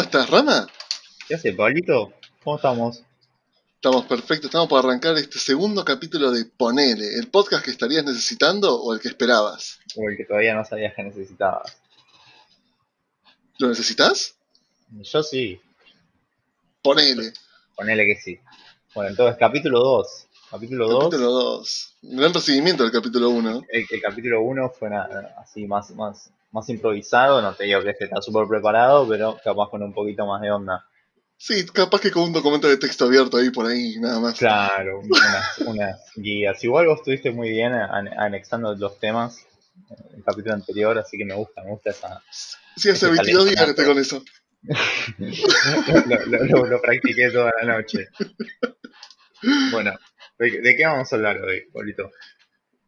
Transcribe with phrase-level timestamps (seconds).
[0.00, 0.66] ¿Cómo estás, Rama?
[1.28, 2.14] ¿Qué hace, Pablito?
[2.42, 3.02] ¿Cómo estamos?
[3.74, 8.80] Estamos perfectos, estamos por arrancar este segundo capítulo de Ponele, el podcast que estarías necesitando
[8.80, 9.78] o el que esperabas.
[9.96, 11.76] O el que todavía no sabías que necesitabas.
[13.58, 14.36] ¿Lo necesitas?
[14.88, 15.60] Yo sí,
[16.80, 17.34] Ponele.
[17.76, 18.40] ponele que sí.
[18.94, 20.26] Bueno, entonces, capítulo 2.
[20.50, 21.04] Capítulo 2.
[21.04, 21.96] Capítulo 2.
[22.02, 23.62] Gran recibimiento del capítulo 1.
[23.68, 24.90] El, el capítulo 1 fue
[25.40, 27.40] así más, más, más improvisado.
[27.40, 30.50] No te digo que este está súper preparado, pero capaz con un poquito más de
[30.50, 30.84] onda.
[31.36, 34.38] Sí, capaz que con un documento de texto abierto ahí por ahí, nada más.
[34.38, 36.62] Claro, unas, unas guías.
[36.64, 39.46] Igual vos estuviste muy bien an- anexando los temas
[39.88, 42.22] en el capítulo anterior, así que me gusta, me gusta esa.
[42.76, 44.22] Sí, hace Ese 22 días que estoy con eso.
[45.18, 48.08] lo, lo- lo- lo practiqué toda la noche.
[49.72, 49.92] Bueno,
[50.40, 52.10] ¿de, de qué vamos a hablar hoy, Pablito?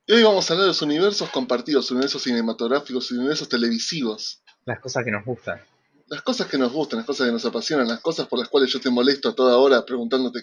[0.06, 4.42] Y hoy vamos a hablar de los universos compartidos, universos cinematográficos universos televisivos.
[4.64, 5.60] Las cosas que nos gustan.
[6.08, 8.72] Las cosas que nos gustan, las cosas que nos apasionan, las cosas por las cuales
[8.72, 10.40] yo te molesto a toda hora preguntándote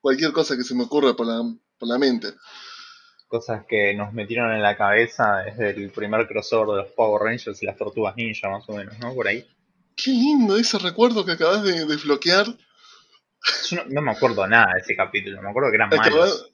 [0.00, 1.40] cualquier cosa que se me ocurra por la,
[1.78, 2.34] por la mente.
[3.28, 7.62] Cosas que nos metieron en la cabeza desde el primer crossover de los Power Rangers
[7.62, 9.14] y las Tortugas Ninja, más o menos, ¿no?
[9.14, 9.46] Por ahí.
[9.96, 12.46] Qué lindo ese recuerdo que acabas de desbloquear.
[13.70, 16.06] Yo no, no me acuerdo nada de ese capítulo, me acuerdo que eran malos.
[16.06, 16.46] Acabas,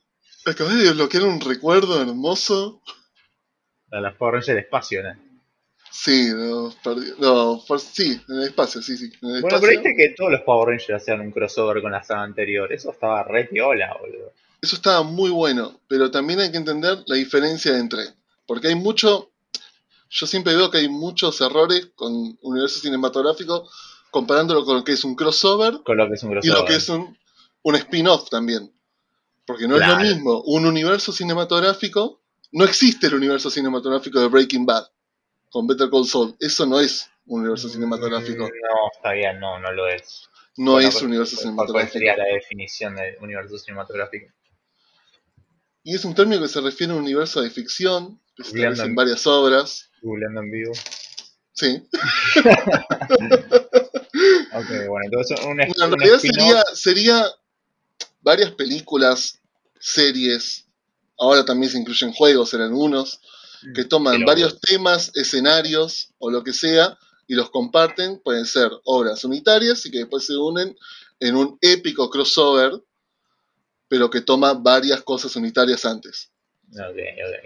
[0.46, 2.82] acabas de desbloquear un recuerdo hermoso.
[3.86, 5.28] De los Power Rangers del espacio, ¿no?
[5.90, 9.10] Sí, no, perdí- no, por- sí, en el espacio, sí, sí.
[9.22, 9.80] En el Bueno, pero espacio.
[9.80, 12.70] viste que todos los Power Rangers hacían un crossover con la saga anterior.
[12.72, 14.32] Eso estaba re piola, boludo.
[14.60, 18.02] Eso estaba muy bueno, pero también hay que entender la diferencia entre.
[18.46, 19.30] Porque hay mucho.
[20.10, 23.68] Yo siempre veo que hay muchos errores con universo cinematográfico
[24.10, 26.76] comparándolo con lo que es un crossover Con lo que es un y lo que
[26.76, 27.16] es un,
[27.62, 28.72] un spin-off también.
[29.46, 32.20] Porque no es lo mismo un universo cinematográfico.
[32.52, 34.86] No existe el universo cinematográfico de Breaking Bad
[35.50, 36.36] con Better Call Saul.
[36.40, 38.44] Eso no es un universo cinematográfico.
[38.44, 40.28] Mm, No, está bien, no, no lo es.
[40.56, 41.52] No Bueno, es un universo ¿cuál- ¿Cuál
[41.88, 41.92] cinematográfico.
[41.92, 44.32] sería la definición de universo cinematográfico?
[45.84, 48.82] Y es un término que se refiere a un universo de ficción, que se establece
[48.82, 49.88] en en- varias obras.
[50.02, 50.72] Googleando en vivo.
[51.52, 51.82] Sí.
[54.52, 57.26] Ok, bueno, entonces un, Bueno, en un realidad sería, sería
[58.20, 59.40] varias películas,
[59.80, 60.66] series,
[61.18, 63.20] ahora también se incluyen juegos en algunos,
[63.74, 66.96] que toman Pero- varios temas, escenarios o lo que sea
[67.26, 70.76] y los comparten, pueden ser obras unitarias y que después se unen
[71.20, 72.72] en un épico crossover,
[73.88, 76.30] pero que toma varias cosas unitarias antes.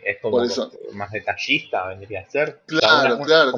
[0.05, 0.43] Es como
[0.93, 2.63] más detallista, vendría a ser.
[2.67, 3.53] Claro, una, claro.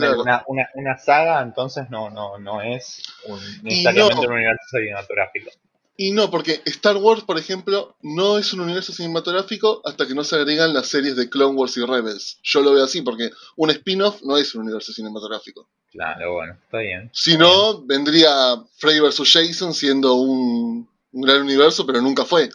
[0.46, 4.28] Una, una, saga, entonces no, no, no es un, necesariamente no.
[4.28, 5.50] un universo cinematográfico.
[5.96, 10.24] Y no, porque Star Wars, por ejemplo, no es un universo cinematográfico hasta que no
[10.24, 12.40] se agregan las series de Clone Wars y Rebels.
[12.42, 15.68] Yo lo veo así, porque un spin-off no es un universo cinematográfico.
[15.92, 17.10] Claro, bueno, está bien.
[17.12, 19.32] Si no, vendría Freddy vs.
[19.32, 22.50] Jason siendo un, un gran universo, pero nunca fue.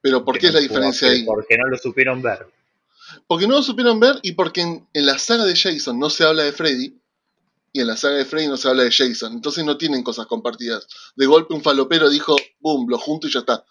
[0.00, 1.24] Pero ¿por qué es la diferencia ahí?
[1.24, 2.46] Porque no lo supieron ver.
[3.26, 6.24] Porque no lo supieron ver y porque en, en la saga de Jason no se
[6.24, 6.94] habla de Freddy
[7.72, 9.32] y en la saga de Freddy no se habla de Jason.
[9.32, 10.86] Entonces no tienen cosas compartidas.
[11.16, 13.64] De golpe un falopero dijo, boom, lo junto y ya está.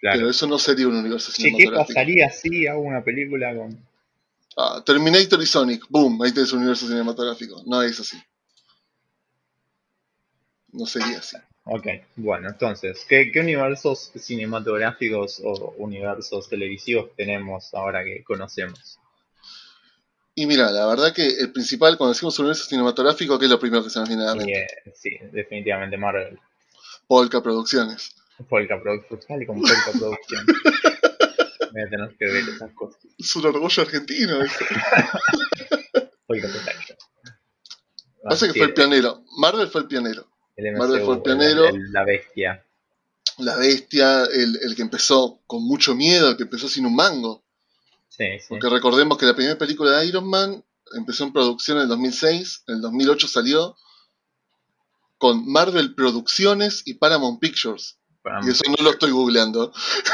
[0.00, 0.18] Claro.
[0.18, 1.94] Pero eso no sería un universo Che, ¿qué cinematográfico.
[1.94, 3.86] pasaría si hago una película con.
[4.56, 7.62] Ah, Terminator y Sonic, boom, ahí tenés un universo cinematográfico.
[7.66, 8.20] No es así.
[10.72, 11.36] No sería así.
[11.64, 11.86] Ok,
[12.16, 18.98] bueno, entonces, ¿qué, qué universos cinematográficos o universos televisivos tenemos ahora que conocemos?
[20.34, 23.84] Y mira, la verdad que el principal, cuando decimos universo cinematográfico, ¿qué es lo primero
[23.84, 24.60] que se nos viene a la Y, mente?
[24.60, 26.38] eh, sí, definitivamente Marvel.
[27.06, 28.16] Polka Producciones.
[28.48, 28.98] Polka con
[29.60, 30.46] Polka Production.
[31.72, 33.00] Voy a tener que ver esas cosas.
[33.18, 34.42] Es un orgullo argentino.
[34.42, 34.64] eso.
[36.26, 36.96] Polka Production.
[38.24, 39.22] Pasa que fue el pionero.
[39.38, 40.26] Marvel fue el pionero.
[40.56, 41.22] El Marvel fue el
[41.66, 42.64] el- la bestia.
[43.38, 47.42] La bestia, el, el que empezó con mucho miedo, el que empezó sin un mango.
[48.08, 48.46] Sí, sí.
[48.50, 50.62] Porque recordemos que la primera película de Iron Man
[50.94, 53.76] empezó en producción en el 2006, en el 2008 salió
[55.16, 57.98] con Marvel Producciones y Paramount Pictures.
[58.46, 59.72] Y eso no lo estoy googleando.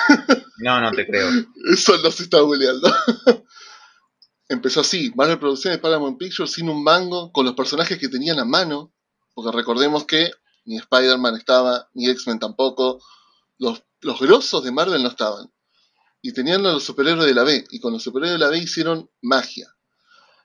[0.60, 1.28] No, no te creo.
[1.72, 2.92] Eso no se está googleando.
[4.48, 8.44] Empezó así, Marvel Producciones, Paramount Pictures, sin un mango, con los personajes que tenían a
[8.44, 8.92] mano,
[9.38, 10.32] porque recordemos que
[10.64, 13.00] ni Spider-Man estaba, ni X-Men tampoco,
[13.56, 15.48] los, los grosos de Marvel no estaban.
[16.20, 18.58] Y tenían a los superhéroes de la B, y con los superhéroes de la B
[18.58, 19.68] hicieron magia.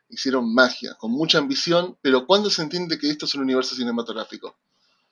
[0.10, 4.60] Hicieron magia, con mucha ambición, pero ¿cuándo se entiende que esto es un universo cinematográfico?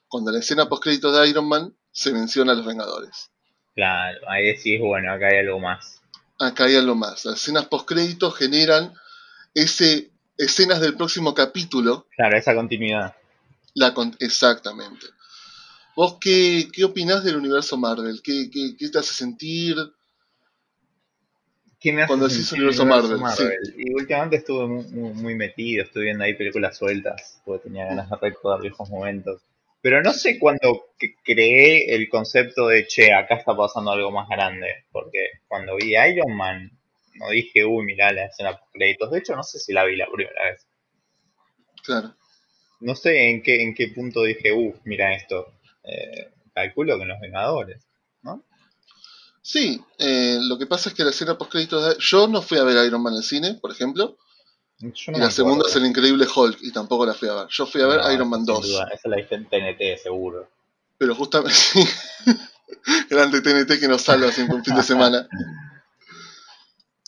[0.06, 3.32] Cuando en la escena post-créditos de Iron Man se menciona a los Vengadores.
[3.74, 6.00] Claro, ahí decís, bueno, acá hay algo más.
[6.38, 7.24] acá hay algo más.
[7.24, 8.94] Las escenas post-créditos generan
[9.54, 12.06] ese, escenas del próximo capítulo.
[12.14, 13.16] Claro, esa continuidad.
[13.74, 15.06] La con- Exactamente.
[15.96, 18.20] ¿Vos qué, qué opinás del universo Marvel?
[18.22, 19.76] ¿Qué, qué, qué te hace sentir?
[21.80, 22.88] ¿Qué me hace Cuando decís universo el
[23.18, 27.86] Marvel, Y últimamente estuve muy, muy- muy metido, estuve viendo ahí películas sueltas, porque tenía
[27.86, 29.42] ganas de recordar viejos momentos.
[29.80, 30.86] Pero no sé cuándo
[31.24, 34.84] creé el concepto de, che, acá está pasando algo más grande.
[34.92, 35.18] Porque
[35.48, 36.70] cuando vi Iron Man,
[37.14, 39.10] no dije, uy, mirá la escena post créditos.
[39.10, 40.64] De hecho, no sé si la vi la primera vez.
[41.82, 42.14] Claro.
[42.82, 45.52] No sé en qué, en qué punto dije, uff, mira esto.
[45.84, 47.82] Eh, calculo que en los Vengadores.
[49.44, 52.62] Sí, eh, lo que pasa es que la escena post créditos yo no fui a
[52.62, 54.16] ver Iron Man en el cine, por ejemplo,
[54.78, 57.46] no y la segunda es el increíble Hulk y tampoco la fui a ver.
[57.50, 60.00] Yo fui a ver No, Iron Man sin 2, duda, Esa la viste en TNT,
[60.00, 60.48] seguro.
[60.96, 61.84] pero justamente sí,
[63.10, 65.28] grande TNT que nos salva siempre un fin de semana.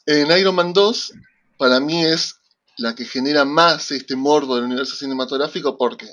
[0.06, 1.14] En Iron Man 2,
[1.56, 2.38] para mí es
[2.78, 6.06] la que genera más este morbo del universo cinematográfico porque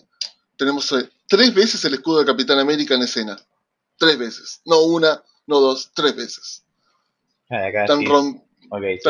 [0.58, 3.38] tenemos eh, tres veces el escudo de Capitán América en escena.
[3.98, 4.62] Tres veces.
[4.66, 6.64] No una, no dos, tres veces.
[7.50, 8.06] Ah, Están, sí.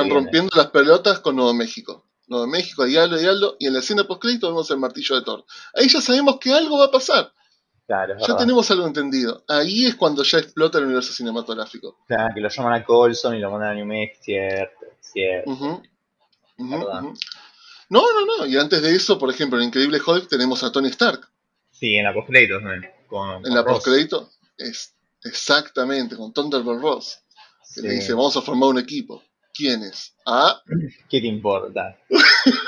[0.09, 2.06] rompiendo las pelotas con Nuevo México.
[2.27, 5.45] Nuevo México, y Aldo, y en la escena post-crédito vemos el martillo de Thor.
[5.75, 7.31] Ahí ya sabemos que algo va a pasar.
[7.86, 9.44] Claro, Ya tenemos algo entendido.
[9.50, 11.97] Ahí es cuando ya explota el universo cinematográfico.
[12.07, 15.81] Claro, que lo llaman a Colson y lo mandan a New Mexico, cierto, cierto.
[17.91, 18.45] No, no, no.
[18.45, 21.27] Y antes de eso, por ejemplo, en Increíble Hulk tenemos a Tony Stark.
[21.71, 22.69] Sí, en la postcréditos, ¿no?
[23.07, 24.93] Con, En la postcrédito, es
[25.25, 27.19] exactamente, con Thunderbolt Ross.
[27.75, 27.95] Que le Sí.
[27.95, 29.21] dice, vamos a formar un equipo.
[29.53, 30.13] ¿Quiénes?
[30.25, 30.61] Ah,
[31.09, 31.97] ¿Qué te importa?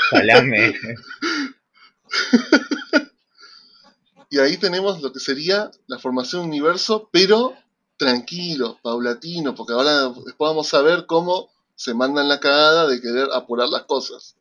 [0.09, 0.73] Salame.
[4.29, 7.55] y ahí tenemos lo que sería la formación de un universo, pero
[7.95, 13.29] tranquilo, paulatino, porque ahora después vamos a ver cómo se mandan la cagada de querer
[13.33, 14.35] apurar las cosas.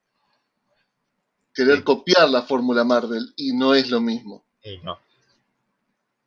[1.54, 1.82] Querer Sí.
[1.84, 4.44] copiar la fórmula Marvel, y no es lo mismo.
[4.64, 4.98] Y no.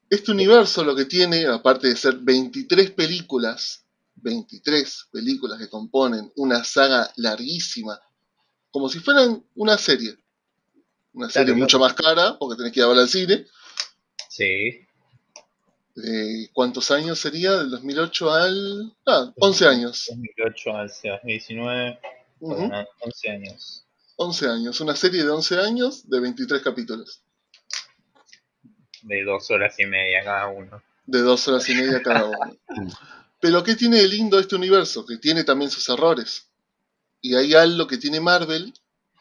[0.09, 3.85] Este universo lo que tiene, aparte de ser 23 películas,
[4.15, 7.99] 23 películas que componen una saga larguísima,
[8.71, 10.15] como si fueran una serie.
[11.13, 13.45] Una serie Claro, mucho más cara, porque tenés que ir a ver al cine.
[14.29, 14.81] Sí.
[16.03, 17.53] Eh, ¿Cuántos años sería?
[17.53, 18.93] Del 2008 al...
[19.05, 20.05] Ah, 11 años.
[20.09, 21.99] 2008 al 2019,
[22.41, 23.84] Ujú, bueno, 11 años.
[24.15, 24.79] 11 años.
[24.81, 27.21] Una serie de 11 años de 23 capítulos.
[29.01, 30.81] De dos horas y media cada uno.
[31.05, 32.57] De dos horas y media cada uno.
[33.39, 35.05] Pero ¿qué tiene de lindo este universo?
[35.05, 36.49] Que tiene también sus errores.
[37.21, 38.73] Y hay algo que tiene Marvel,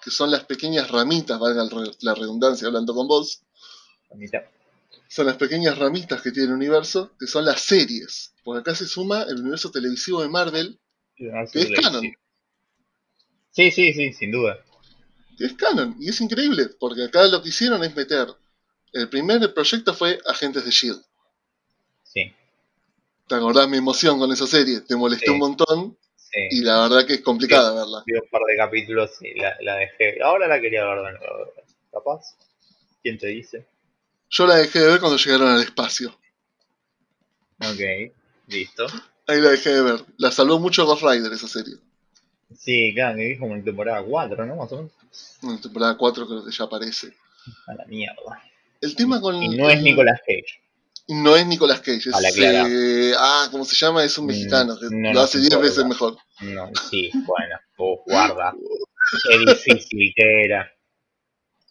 [0.03, 1.69] que son las pequeñas ramitas, valga
[2.01, 3.43] la redundancia hablando con vos,
[4.11, 4.43] La mitad.
[5.09, 8.35] son las pequeñas ramitas que tiene el universo, que son las series.
[8.45, 10.79] Porque acá se suma el universo televisivo de Marvel,
[11.17, 12.03] que es canon.
[13.51, 14.59] Sí, sí, sí, sin duda.
[15.37, 15.97] Que es canon.
[16.01, 18.29] Y es increíble, porque acá lo que hicieron es meter.
[18.93, 21.03] El primer proyecto fue Agentes de Shield.
[22.05, 22.33] Sí,
[23.27, 24.81] ¿Te acordás mi emoción con esa serie?
[24.83, 25.33] Te molesté Sí.
[25.33, 25.99] un montón
[26.51, 28.03] y la verdad que es complicada verla.
[28.07, 30.21] Vi un par de capítulos y la, la dejé.
[30.23, 31.53] Ahora la quería ver de nuevo.
[31.93, 32.37] ¿Capaz?
[33.03, 33.67] ¿Quién te dice?
[34.31, 36.19] Yo la dejé de ver cuando llegaron al espacio.
[37.61, 38.13] Ok,
[38.49, 38.87] listo.
[39.27, 40.05] Ahí la dejé de ver.
[40.19, 41.75] La salvó mucho Ghost Rider esa serie.
[42.59, 44.57] Sí, claro, que vi como en temporada 4, ¿no?
[44.57, 44.93] Más o menos.
[45.43, 47.15] En temporada 4 creo que ya aparece.
[47.67, 48.43] A la mierda.
[48.81, 49.43] El tema con.
[49.43, 50.61] Y no es Nicolas Cage.
[51.09, 52.09] No es Nicolas Cage.
[52.09, 52.65] Es, A la clara.
[52.69, 54.03] eh, ah, ¿cómo se llama?
[54.05, 55.69] Es un Mm, mexicano que no lo hace 10 importa.
[55.69, 56.17] veces mejor.
[56.41, 58.55] No, sí, bueno, vos guarda.
[59.29, 60.71] Qué difícil que era.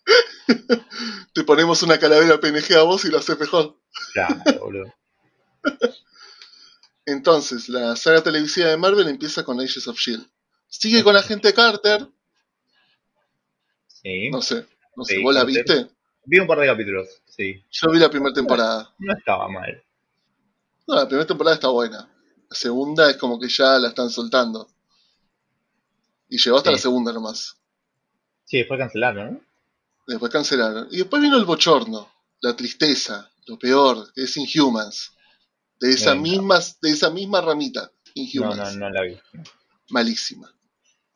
[1.33, 3.79] Te ponemos una calavera PNG a vos y lo haces mejor.
[4.13, 4.93] Claro, boludo.
[7.05, 10.25] Entonces, la saga televisiva de Marvel empieza con Ages of Shield.
[10.79, 12.07] Sigue con Agente Carter.
[13.87, 14.29] Sí.
[14.29, 14.65] No sé,
[14.95, 15.63] no sé, Sí, ¿vos la Carter.
[15.65, 15.95] viste?
[16.25, 17.63] Vi un par de capítulos, sí.
[17.69, 18.93] Yo vi la primera temporada.
[18.97, 19.83] No estaba mal.
[20.87, 22.09] No, la primera temporada está buena.
[22.49, 24.69] La segunda es como que ya la están soltando.
[26.29, 26.75] Y llegó hasta Sí.
[26.75, 27.55] la segunda nomás.
[28.45, 29.41] Sí, después cancelaron, ¿no?
[30.07, 30.87] Después cancelaron.
[30.91, 32.11] Y después vino el bochorno,
[32.41, 35.13] la tristeza, lo peor, que es Inhumans.
[35.79, 36.21] De esa, No, no.
[36.23, 38.75] misma, de esa misma ramita, No, Inhumans.
[38.75, 39.19] no, no la vi.
[39.89, 40.53] Malísima.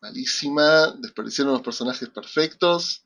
[0.02, 3.04] Malísima, desperdiciaron los personajes perfectos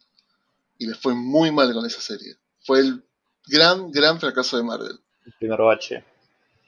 [0.78, 2.36] y les fue muy mal con esa serie.
[2.64, 3.04] Fue el
[3.48, 5.00] gran, gran fracaso de Marvel.
[5.26, 6.04] El primer bache.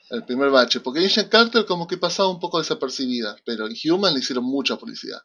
[0.10, 4.14] El primer bache, porque Agent Carter como que pasaba un poco desapercibida, pero en Human
[4.14, 5.22] le hicieron mucha publicidad.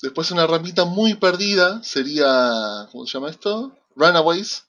[0.00, 3.76] Después una ramita muy perdida sería, ¿cómo se llama esto?
[3.96, 4.64] Runaways.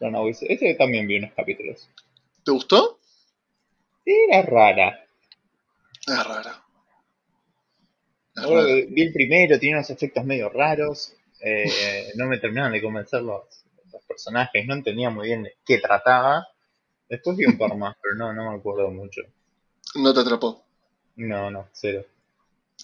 [0.00, 1.88] Ese ese también vi unos capítulos.
[2.44, 2.98] ¿Te gustó?
[4.04, 5.03] Era rara.
[6.06, 6.64] Es.
[8.36, 11.12] Ahora que vi el primero, tiene unos efectos medio raros.
[11.40, 13.42] eh, no me terminaron de convencer los,
[13.92, 16.46] los personajes, no entendía muy bien de qué trataba.
[17.08, 19.22] Después vi un par más, pero no, no me acuerdo mucho.
[19.94, 20.64] No te atrapó.
[21.16, 22.04] No, no, cero.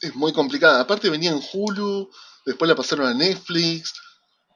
[0.01, 0.81] Es muy complicada.
[0.81, 2.11] Aparte venía en Hulu,
[2.47, 3.95] después la pasaron a Netflix.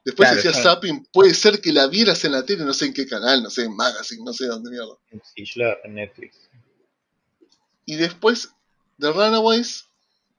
[0.05, 3.07] Después Claro, zapping, puede ser que la vieras en la tele, no sé en qué
[3.07, 4.95] canal, no sé, en Magazine, no sé dónde mierda.
[5.35, 6.37] Sí, yo la en Netflix.
[7.87, 8.51] Y después
[8.99, 9.87] de Runaways,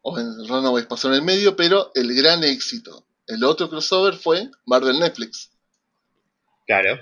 [0.01, 4.50] o en Runaways pasó en el medio, pero el gran éxito, el otro crossover fue
[4.65, 5.50] Marvel Netflix.
[6.65, 7.00] Claro,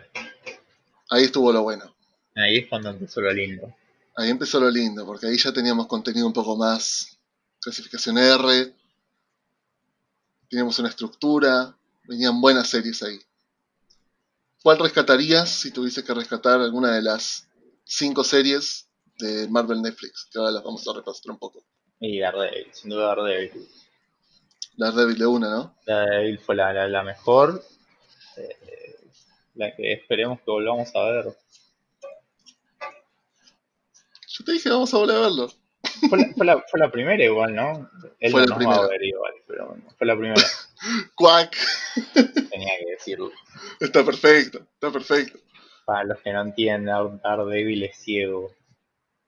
[1.09, 1.93] Ahí estuvo lo bueno.
[2.35, 3.73] ahí es cuando empezó lo lindo.
[4.15, 7.17] Ahí empezó lo lindo, porque ahí ya teníamos contenido un poco más
[7.61, 8.73] clasificación R,
[10.49, 13.19] teníamos una estructura, venían buenas series ahí.
[14.61, 17.47] ¿Cuál rescatarías si tuviese que rescatar alguna de las
[17.85, 18.87] cinco series
[19.23, 20.27] de Marvel Netflix?
[20.31, 21.63] Que ahora las vamos a repasar un poco.
[21.99, 23.67] Y Daredevil, sin duda Daredevil.
[24.77, 25.75] La débil de una, ¿no?
[25.85, 27.63] Daredevil fue la, la, la mejor.
[28.37, 28.57] eh,
[29.55, 31.25] la que esperemos que volvamos a ver.
[34.27, 35.47] Yo te dije, vamos a volver a verlo.
[36.09, 37.89] Fue la, fue la, fue la primera igual, ¿no?
[38.19, 38.87] Él Fue no la nos va a primera.
[38.87, 40.41] ver igual, pero bueno, fue la primera.
[41.15, 41.55] Quack.
[42.49, 43.31] Tenía que decirlo.
[43.79, 45.39] Está perfecto, está perfecto.
[45.85, 48.51] Para los que no entienden, Dar- Daredevil es ciego.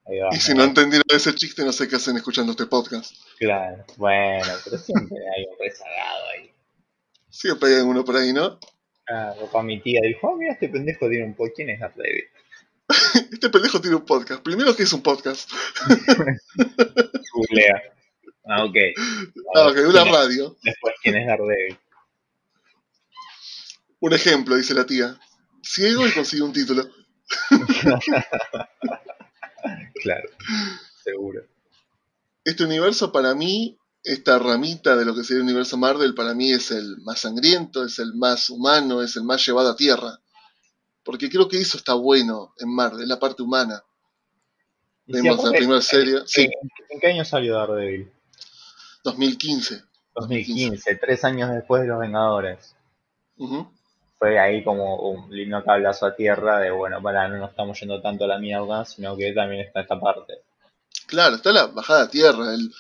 [0.08, 0.30] Ahí va.
[0.32, 3.16] Y si no entendieron ese chiste, no sé qué hacen escuchando este podcast.
[3.40, 6.52] Claro, bueno, pero siempre hay un rezagado ahí.
[7.30, 8.60] Siempre hay uno por ahí, ¿no?
[9.10, 11.52] Ah, papá, mi tía dijo, oh, mira, este pendejo tiene un poco.
[11.56, 12.24] ¿Quién es Daredevil?
[13.32, 14.42] Este pendejo tiene un podcast.
[14.42, 15.50] Primero, que es un podcast?
[17.34, 17.82] Googlea.
[18.46, 18.76] Ah, ok.
[19.56, 20.56] Ah, ok, una radio.
[20.64, 21.78] Después, ¿quién es Daredevil?
[24.00, 25.20] Un ejemplo, dice la tía.
[25.62, 26.88] Ciego y consigue un título.
[30.02, 30.30] Claro,
[31.04, 31.42] seguro.
[32.44, 36.52] Este universo, para mí, esta ramita de lo que sería el universo Marvel, para mí
[36.52, 40.20] es el más sangriento, es el más humano, es el más llevado a tierra.
[41.04, 43.84] Porque creo que eso está bueno en Marvel, es la parte humana.
[45.08, 46.52] Vimos la primera ¿en- serie, ¿en, sí, en-
[46.90, 48.12] en qué año salió Daredevil?
[49.04, 49.84] 2015.
[50.16, 52.76] 2015, tres años después de Los Vengadores.
[53.38, 53.72] Ujú.
[54.18, 58.02] Fue ahí como un lindo cablazo a tierra de, bueno, para no nos estamos yendo
[58.02, 60.34] tanto a la mierda, sino que también está esta parte.
[61.08, 62.72] Claro, está la bajada a tierra, el,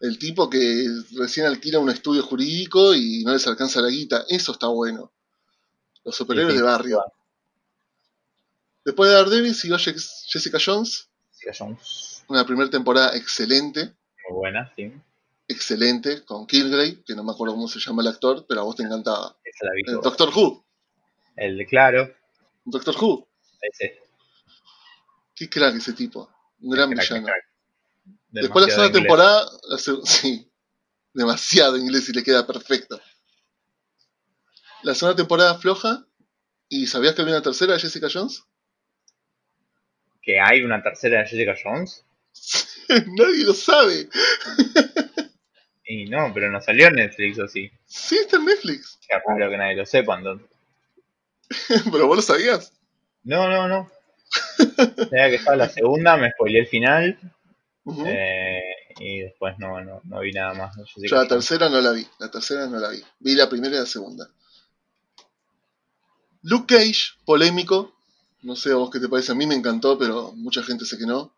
[0.00, 4.52] el tipo que recién alquila un estudio jurídico y no les alcanza la guita, eso
[4.52, 5.10] está bueno.
[6.04, 7.04] Los superhéroes Sí, sí, de barrio.
[8.84, 13.94] Después de Daredevil siguió Jessica Jones, Jessica Jones, una primera temporada excelente,
[14.28, 14.92] muy buena, sí.
[15.46, 18.74] excelente, con Kilgrave, que no me acuerdo cómo se llama el actor, pero a vos
[18.74, 19.36] te encantaba.
[19.44, 19.84] Esa la vi.
[19.84, 20.00] Toda.
[20.02, 20.64] Doctor Who,
[21.36, 22.14] El de Claro,
[22.64, 23.28] Doctor Who,
[23.60, 24.00] ese.
[25.34, 27.26] qué crack ese tipo, un gran Crack, villano.
[27.26, 27.44] crack.
[28.30, 29.46] Después la segunda temporada,
[30.04, 30.50] sí,
[31.12, 33.00] demasiado inglés y le queda perfecto.
[34.82, 36.06] La segunda temporada floja,
[36.68, 38.42] ¿y sabías que había una tercera de Jessica Jones?
[40.22, 42.04] ¿Que hay una tercera de Jessica Jones?
[42.88, 44.08] Nadie lo sabe.
[45.84, 47.70] Y no, pero no salió en Netflix o sí.
[47.84, 48.98] Sí, está en Netflix.
[49.06, 50.48] Qué raro que nadie lo sepa entonces.
[51.92, 52.72] Pero vos lo sabías.
[53.24, 53.90] No, no, no.
[54.56, 57.18] Sabía que estaba la segunda, me spoileé el final.
[58.06, 58.60] Eh,
[59.00, 62.06] y después no, no, no vi nada más Yo la tercera no la vi.
[62.18, 63.02] La tercera no la vi.
[63.20, 64.28] Vi la primera y la segunda.
[66.42, 67.92] Luke Cage, polémico.
[68.42, 69.32] No sé a vos qué te parece.
[69.32, 71.32] A mí me encantó, pero mucha gente sé que no.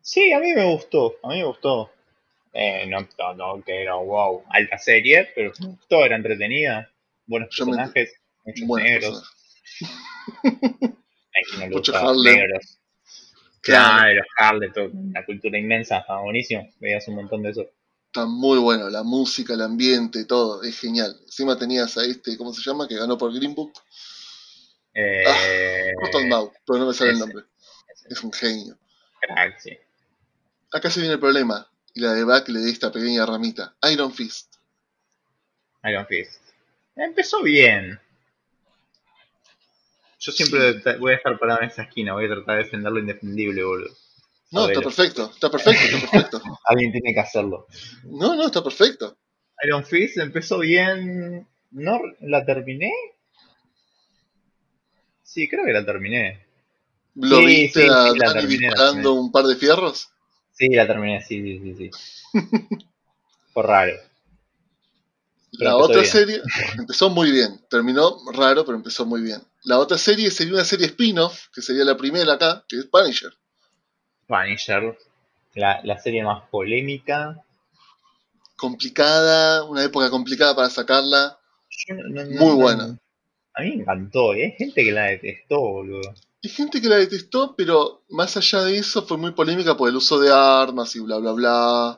[0.00, 1.90] Sí, a mí me gustó, a mí me gustó.
[2.52, 6.90] Eh, no, no, no, que era wow, alta serie, pero me gustó, era entretenida.
[7.26, 8.14] Buenos personajes,
[8.48, 9.34] muchos Buenos negros.
[9.80, 10.98] personajes.
[11.34, 12.34] Hay quien no le Mucho Harlem.
[12.36, 12.78] negros.
[13.60, 14.22] Claro.
[14.38, 16.68] Harlem, una cultura inmensa, estaba buenísimo.
[16.80, 17.66] Veías un montón de eso.
[18.06, 18.88] Está muy bueno.
[18.88, 20.62] La música, el ambiente, todo.
[20.62, 21.16] Es genial.
[21.24, 22.88] Encima tenías a este, ¿cómo se llama?
[22.88, 23.72] Que ganó por Green Book.
[24.94, 27.26] Eh, Cottonmouth, pero no me sale el ese.
[27.26, 27.44] nombre.
[28.08, 28.78] Es un genio.
[29.20, 29.76] crack, sí.
[30.72, 31.70] Acá se viene el problema.
[31.94, 33.76] Y la de Buck le de esta pequeña ramita.
[33.92, 34.54] Iron Fist.
[35.84, 36.40] Iron Fist.
[36.96, 38.00] Empezó bien.
[40.20, 42.98] Yo siempre voy a estar parado en esa esquina, voy a tratar de defender lo
[42.98, 43.94] indefendible, boludo.
[44.50, 45.30] No, está perfecto.
[45.32, 46.42] Está perfecto, está perfecto.
[46.64, 47.66] Alguien tiene que hacerlo.
[48.04, 49.16] No, no, está perfecto.
[49.64, 51.46] Iron Fist empezó bien.
[51.70, 52.90] ¿No la terminé?
[55.22, 56.46] Sí, creo que la terminé.
[57.14, 60.08] ¿Lo Sí, viste sí, a sí, la terminé, disparando un par de fierros?
[60.52, 61.90] Sí, la terminé, sí, sí, sí, sí.
[63.52, 63.92] Fue raro.
[65.58, 66.10] Pero La otra bien.
[66.12, 66.40] serie
[66.78, 67.60] empezó muy bien.
[67.68, 69.40] Terminó raro, pero empezó muy bien.
[69.68, 73.30] La otra serie sería una serie spin-off, que sería la primera acá, que es Punisher.
[74.26, 74.96] Punisher,
[75.54, 77.36] la, la serie más polémica
[78.56, 81.38] complicada, una época complicada para sacarla.
[81.88, 82.98] No- no- Muy no- buena.
[83.54, 86.14] A mí me encantó, y hay gente que la detestó, boludo.
[86.44, 89.96] Hay gente que la detestó, pero más allá de eso fue muy polémica por el
[89.96, 91.96] uso de armas y bla bla bla.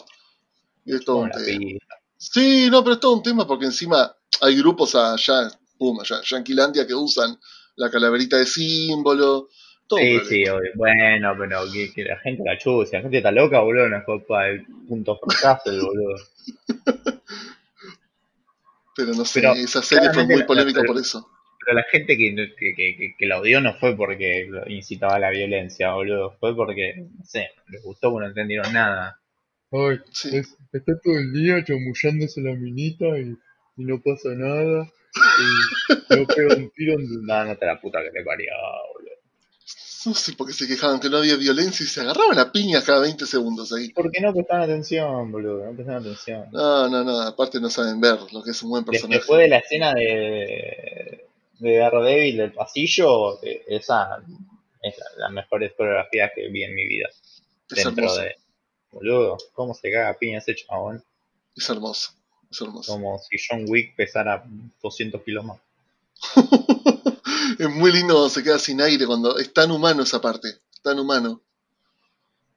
[0.86, 1.78] Y es todo un tema.
[2.16, 6.86] Sí, no, pero es todo un tema porque encima hay grupos allá, pum, allá, Yanquilandia
[6.86, 7.38] que usan
[7.80, 9.48] la calaverita de símbolo.
[9.88, 10.70] Todo Sí, sí, obvio.
[10.76, 14.04] bueno, pero que, que la gente la chusa, la gente está loca, boludo, no es
[14.04, 16.16] culpa del punto fracaso, boludo.
[18.96, 21.26] Pero no sé, Pero esa serie fue muy la- polémica pero- por eso.
[21.64, 25.30] Pero la gente que, que, que, que la odió no fue porque incitaba a la
[25.30, 26.36] violencia, boludo.
[26.40, 29.20] Fue porque, no sé, les gustó porque no entendieron nada.
[29.70, 30.36] Ay, Sí.
[30.36, 33.36] es- está todo el día chamullándose la minita y,
[33.76, 34.88] y no pasa nada.
[35.14, 37.26] Y no pega un tiro en...
[37.26, 38.50] No, no te la puta que te parió,
[38.94, 39.10] boludo.
[40.06, 42.84] No sé por qué se quejaban que no había violencia y se agarraban a piñas
[42.84, 43.90] cada 20 segundos ahí.
[43.90, 45.66] ¿Por qué no prestaron atención, boludo?
[45.66, 46.48] No prestaron atención.
[46.52, 49.18] No, no, no, aparte no saben ver lo que es un buen personaje.
[49.18, 51.26] Después de la escena de,
[51.58, 54.22] de Daredevil del pasillo, eh, esa
[54.82, 57.08] es la, mejor coreografía que vi en mi vida.
[57.10, 58.36] Es Dentro hermoso, de.
[58.90, 61.04] Boludo, ¿cómo se caga piña ese chabón?
[61.54, 62.12] es hermoso,
[62.50, 62.92] es hermoso.
[62.92, 64.44] Como si John Wick pesara
[64.82, 65.58] 200 kilos más.
[67.58, 70.98] es muy lindo cuando se queda sin aire, cuando es tan humano esa parte, tan
[70.98, 71.42] humano.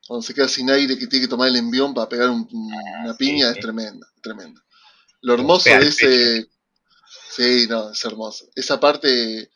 [0.08, 3.14] Cuando se queda sin aire que tiene que tomar el envión para pegar un- una
[3.14, 3.58] sí, piña sí.
[3.58, 4.62] es tremenda, tremenda.
[5.22, 6.50] Lo hermoso de ese...
[7.30, 8.46] Sí, no, es hermoso.
[8.54, 9.50] Esa parte,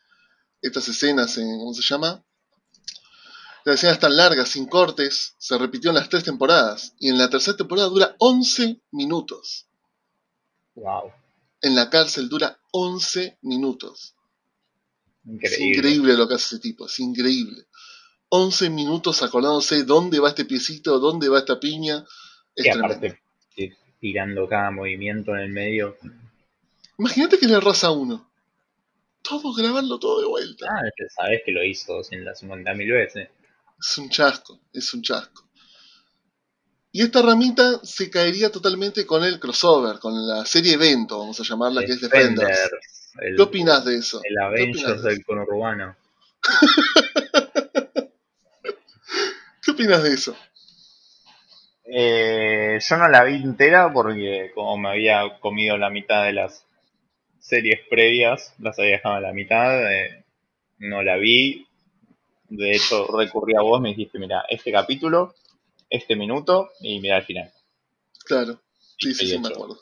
[0.62, 2.24] estas escenas, en, ¿cómo se llama?
[3.65, 6.94] Las escenas tan largas, sin cortes, se repitió en las tres temporadas.
[7.00, 9.66] Y en la tercera temporada dura 11 minutos.
[10.77, 11.12] Wow,
[11.62, 14.15] En la cárcel dura 11 minutos.
[15.25, 15.65] Es increíble.
[15.65, 17.65] increíble lo que hace ese tipo, es increíble.
[18.29, 22.05] 11 minutos acordándose dónde va este piecito, dónde va esta piña.
[22.55, 23.19] Es Y aparte,
[24.00, 25.98] tirando cada movimiento en el medio.
[27.00, 28.29] Imagínate que le erras a uno.
[29.24, 30.68] Todo, grabarlo todo de vuelta.
[30.70, 30.83] Ah,
[31.16, 33.29] sabes que lo hizo 250.000 veces.
[33.79, 35.47] Es un chasco, es un chasco.
[36.98, 41.44] Y esta ramita se caería totalmente con el crossover, con la serie evento, vamos a
[41.44, 42.72] llamarla, que es Defenders.
[43.22, 44.20] El, ¿Qué opinás de eso?
[44.24, 45.96] el ¿Qué Avengers del conurbano.
[49.64, 50.36] ¿Qué opinas de eso?
[51.86, 56.66] Eh, yo no la vi entera porque como me había comido la mitad de las
[57.38, 60.25] series previas, las había dejado a la mitad, eh,
[60.79, 61.68] no la vi.
[62.50, 65.36] De hecho, recurrí a vos, me dijiste, mira, este capítulo,
[65.89, 67.51] este minuto y mira el final.
[68.25, 68.61] Claro,
[69.00, 69.79] Sí, sí, sí, me acuerdo.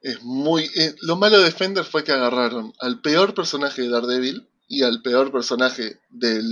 [0.00, 0.64] es muy...
[0.64, 5.02] eh, lo malo de Defender fue que agarraron al peor personaje de Daredevil y al
[5.02, 6.42] peor personaje del,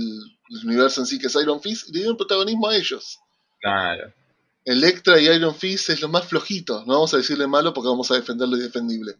[0.49, 3.19] del universo en sí, que es Iron Fist, y le dieron protagonismo a ellos.
[3.59, 4.13] Claro.
[4.63, 6.83] Electra y Iron Fist es lo más flojito.
[6.85, 9.15] No vamos a decirle malo porque vamos a defender lo indefendible.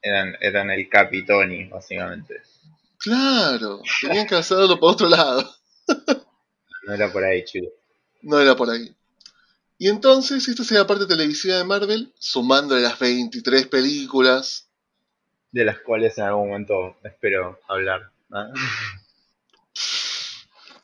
[0.00, 2.42] Eran, eran el Capitoni, básicamente.
[2.98, 5.54] Claro, tenían que hacerlo por otro lado.
[6.86, 7.68] No era por ahí, chido.
[8.22, 8.94] No era por ahí.
[9.78, 14.68] Y entonces, esta sería la parte televisiva de Marvel, sumándole las 23 películas.
[15.52, 18.10] De las cuales en algún momento espero hablar.
[18.30, 18.52] ¿no?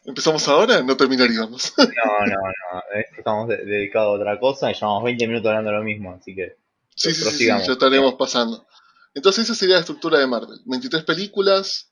[0.05, 0.83] ¿Empezamos ahora?
[0.83, 1.73] No terminaríamos.
[1.79, 2.83] No, no, no.
[3.17, 6.35] Estamos de- dedicados a otra cosa y llevamos 20 minutos hablando de lo mismo, así
[6.35, 6.57] que.
[6.97, 8.67] sí, sí, sí, ya estaremos pasando.
[9.15, 10.61] Entonces, esa sería la estructura de Marvel.
[10.65, 11.91] 23 películas,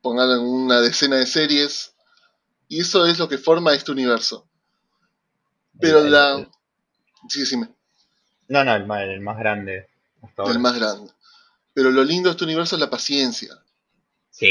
[0.00, 1.91] pongan una decena de series,
[2.76, 4.48] y eso es lo que forma este universo.
[5.80, 6.48] Pero el- el- la...
[7.28, 7.68] Sí, decime.
[8.48, 9.88] No, no, el más, el más grande.
[10.22, 10.54] Hasta ahora.
[10.54, 11.10] el más grande.
[11.74, 13.54] Pero lo lindo de este universo es la paciencia.
[14.30, 14.46] Sí,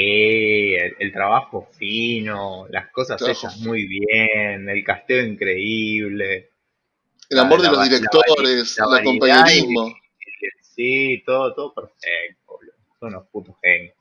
[0.76, 6.52] el, el trabajo fino, las cosas Trabajo hechas muy bien, el casteo increíble.
[7.30, 9.94] El La- amor de los directores, el compañerismo.
[10.62, 12.74] Sí, todo, todo perfecto, boludo.
[13.00, 13.96] Son unos putos genios.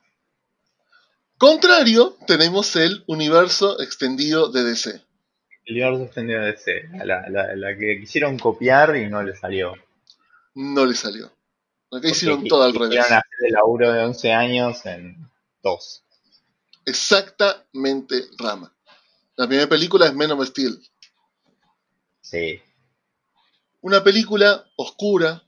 [1.41, 5.03] Contrario, tenemos el universo extendido de DC.
[5.65, 9.73] El universo extendido de DC, la, la, la que quisieron copiar y no le salió.
[10.55, 11.33] No le salió.
[11.91, 12.91] Acá hicieron todo al revés.
[12.91, 15.31] Quisieron hacer el laburo de 11 años en
[15.63, 16.03] dos.
[16.85, 18.77] Exactamente rama.
[19.37, 20.79] La primera película es Men of Steel.
[22.21, 22.61] Sí.
[23.81, 25.43] Una película oscura,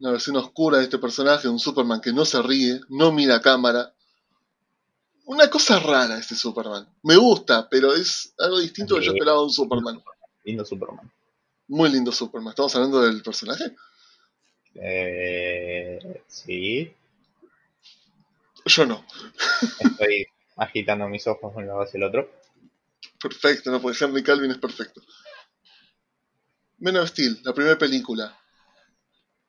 [0.00, 3.40] una versión oscura de este personaje, un Superman que no se ríe, no mira a
[3.40, 3.94] cámara.
[5.24, 6.86] Una cosa rara este Superman.
[7.02, 9.16] Me gusta, pero es algo distinto que yo Sí.
[9.18, 10.02] esperaba de un Superman.
[10.44, 11.10] Lindo Superman.
[11.68, 12.50] Muy lindo Superman.
[12.50, 13.74] ¿Estamos hablando del personaje?
[14.74, 16.92] Eh, sí.
[18.66, 19.04] Yo no.
[19.80, 22.30] Estoy agitando mis ojos un lado hacia el otro.
[23.20, 25.00] Perfecto, no, porque Henry Calvin es perfecto.
[26.78, 28.36] Man of Steel, la primera película.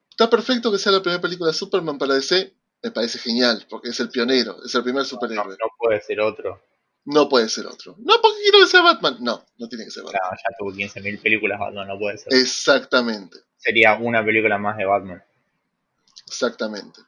[0.10, 2.54] Está perfecto que sea la primera película de Superman para DC.
[2.84, 5.58] Me parece genial, porque es el pionero, es el primer No, superhéroe.
[5.60, 6.62] no puede ser otro.
[7.06, 7.96] No puede ser otro.
[8.00, 9.18] No, porque quiero que sea Batman.
[9.22, 10.32] No, no tiene que ser No, Batman.
[10.38, 12.34] ya tuvo 15.000 películas Batman, no puede ser.
[12.34, 15.24] Exactamente, Sería una película más de Batman.
[16.28, 17.00] exactamente.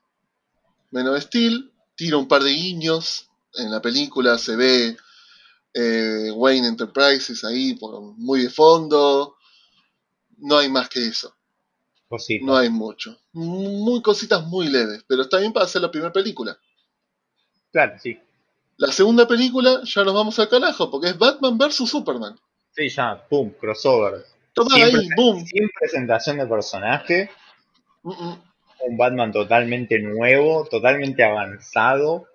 [0.91, 3.29] Man of Steel tira un par de guiños.
[3.55, 4.97] En la película se ve
[5.73, 9.35] eh, Wayne Enterprises ahí por muy de fondo.
[10.37, 11.34] No hay más que eso.
[12.07, 12.45] Cositas.
[12.45, 13.17] No hay mucho.
[13.33, 16.57] Muy cositas muy leves, pero está bien para hacer la primera película.
[17.71, 18.19] Claro, sí.
[18.77, 22.37] La segunda película ya nos vamos al carajo, porque es Batman vs Superman.
[22.71, 24.25] Sí, ya, pum, crossover.
[24.53, 25.45] Todo Siempre- ahí, boom.
[25.45, 27.29] Sin presentación de personaje,
[28.03, 28.41] Mm, mm.
[28.87, 32.27] un Batman totalmente nuevo, totalmente avanzado.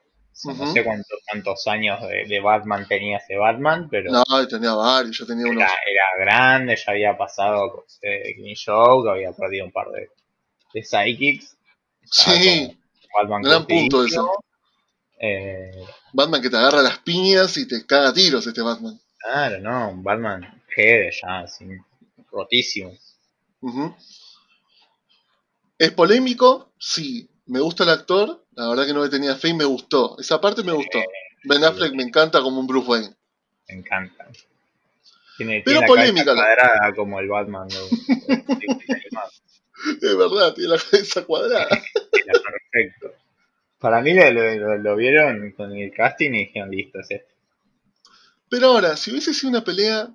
[0.45, 5.19] No sé cuántos, cuántos años de, de Batman tenía ese Batman, pero No, tenía varios,
[5.19, 5.63] yo tenía unos.
[5.63, 10.09] era, era grande, ya había pasado con eh, Green Joke, había perdido un par de,
[10.73, 11.57] de psychics.
[12.05, 12.79] Sí,
[13.15, 14.31] Batman gran punto eso.
[15.19, 18.99] Eh, Batman que te agarra las piñas y te caga tiros este Batman.
[19.19, 21.67] claro, no, un Batman head ya, así,
[22.33, 22.93] rotísimo.
[25.79, 26.73] ¿Es polémico?
[26.79, 27.29] Sí.
[27.47, 28.40] ¿Me gusta el actor?
[28.61, 30.19] La verdad que no le tenía fe y me gustó.
[30.19, 30.99] Esa parte me gustó.
[31.45, 33.15] Ben Affleck me encanta como un Bruce Wayne.
[33.69, 34.27] Me encanta.
[35.39, 39.43] Tiene, Pero tiene polémica cabeza la- cuadrada como el Batman animados.
[40.03, 41.67] Es verdad, tiene la cabeza cuadrada.
[41.69, 43.15] Era perfecto.
[43.79, 47.35] Para mí lo, lo- lo- lo vieron con el casting y dijeron, listo, es este.
[48.51, 50.11] Pero ahora, si hubiese sido una pelea,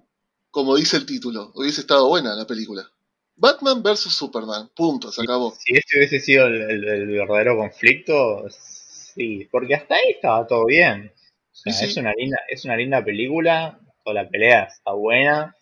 [0.51, 2.87] como dice el título, hubiese estado buena la película.
[3.37, 5.53] Batman vs Superman, punto, se acabó.
[5.59, 10.65] Si este hubiese sido el, el- el verdadero conflicto, sí, porque hasta ahí estaba todo
[10.65, 11.11] bien.
[11.15, 11.91] O sea, Sí, sí.
[11.91, 15.55] Es, una linda, es una linda película, toda la pelea está buena,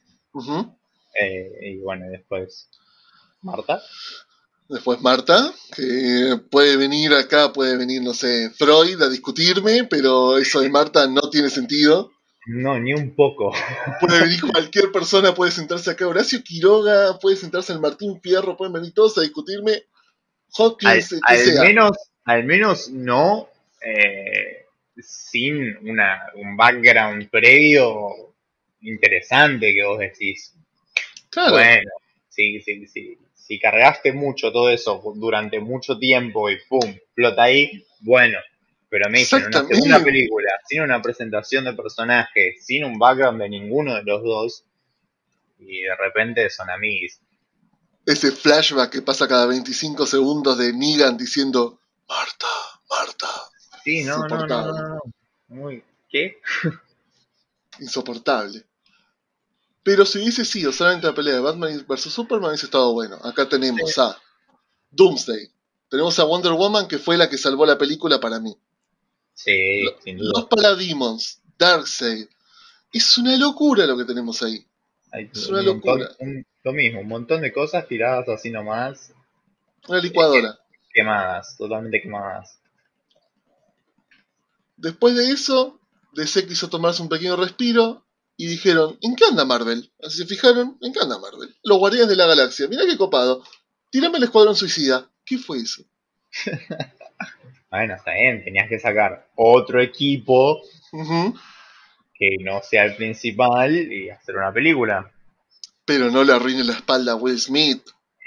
[1.19, 2.69] eh, y bueno, después
[3.41, 3.81] Marta.
[4.69, 10.61] Después Marta, que puede venir acá, puede venir, no sé, Freud a discutirme, pero eso
[10.61, 12.11] de Marta no tiene sentido.
[12.45, 13.53] No, ni un poco.
[13.99, 18.73] Puede venir cualquier persona, puede sentarse acá Horacio Quiroga, puede sentarse el Martín Fierro, pueden
[18.73, 19.83] venir todos a discutirme.
[20.59, 21.63] Al, que al sea.
[21.63, 23.49] menos, al menos no
[23.81, 24.65] eh,
[24.97, 28.35] sin una, un background previo
[28.81, 30.53] interesante que vos decís.
[31.29, 31.89] Claro, Bueno,
[32.29, 33.17] sí, sí, sí.
[33.33, 38.37] Si cargaste mucho todo eso durante mucho tiempo y pum, explota ahí, bueno.
[38.93, 43.49] Pero me dicen una segunda película, sin una presentación de personaje, sin un background de
[43.49, 44.65] ninguno de los dos,
[45.57, 47.19] y de repente son amigos.
[48.05, 52.45] ese flashback que pasa cada 25 segundos de Negan diciendo, Marta,
[52.87, 53.27] Marta,
[53.83, 54.71] Sí, no, no, no, Insoportable.
[54.79, 55.01] no, no.
[55.47, 56.39] Muy, ¿Qué?
[57.79, 58.63] insoportable.
[59.81, 63.15] Pero si hubiese sido solamente la pelea de Batman vs Superman, hubiese estado bueno.
[63.23, 64.21] Acá tenemos a
[64.91, 65.49] Doomsday.
[65.89, 68.55] Tenemos a Wonder Woman, que fue la que salvó la película para mí.
[69.33, 70.49] Sí, Lo- sin Los duda.
[70.49, 72.27] Parademons, Darkseid.
[72.91, 74.65] Es una locura lo que tenemos ahí.
[75.11, 76.15] Hay es un una montón- locura.
[76.19, 79.11] un- lo mismo, un montón de cosas tiradas así nomás,
[79.87, 80.57] Una licuadora.
[80.93, 82.59] quemadas, totalmente quemadas.
[84.77, 85.79] Después de eso,
[86.13, 88.05] DC quiso tomarse un pequeño respiro
[88.37, 89.91] y dijeron, ¿en qué anda Marvel?
[90.01, 91.55] Así se fijaron, ¿en qué anda Marvel?
[91.63, 93.43] Los Guardianes de la Galaxia, mirá qué copado.
[93.91, 95.09] Tírame el Escuadrón Suicida.
[95.25, 95.83] ¿Qué fue eso?
[97.73, 100.61] Bueno, está bien, tenías que sacar otro equipo
[102.13, 105.11] que no sea el principal y hacer una película.
[105.83, 107.81] Pero no le arruine la espalda a Will Smith.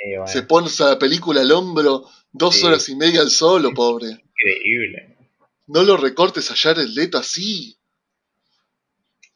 [0.05, 2.67] Eh, bueno, Se pone la película al hombro dos Sí.
[2.67, 4.09] horas y media al solo, pobre.
[4.09, 5.17] increíble.
[5.69, 7.77] No lo recortes a Jared Leto así.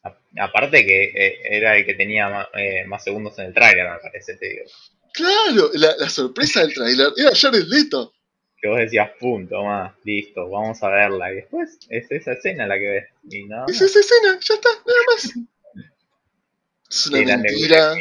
[0.03, 3.97] A- aparte que eh, era el que tenía eh, más segundos en el tráiler, me
[3.99, 4.65] parece, te digo.
[5.13, 8.13] Claro, la, la sorpresa del trailer era Jared Leto.
[8.61, 11.31] Que vos decías, punto, más, listo, vamos a verla.
[11.31, 13.05] Y después es esa escena la que ves.
[13.29, 15.33] Y no, Es esa escena, ya está, nada más.
[16.89, 17.95] Es una mentira.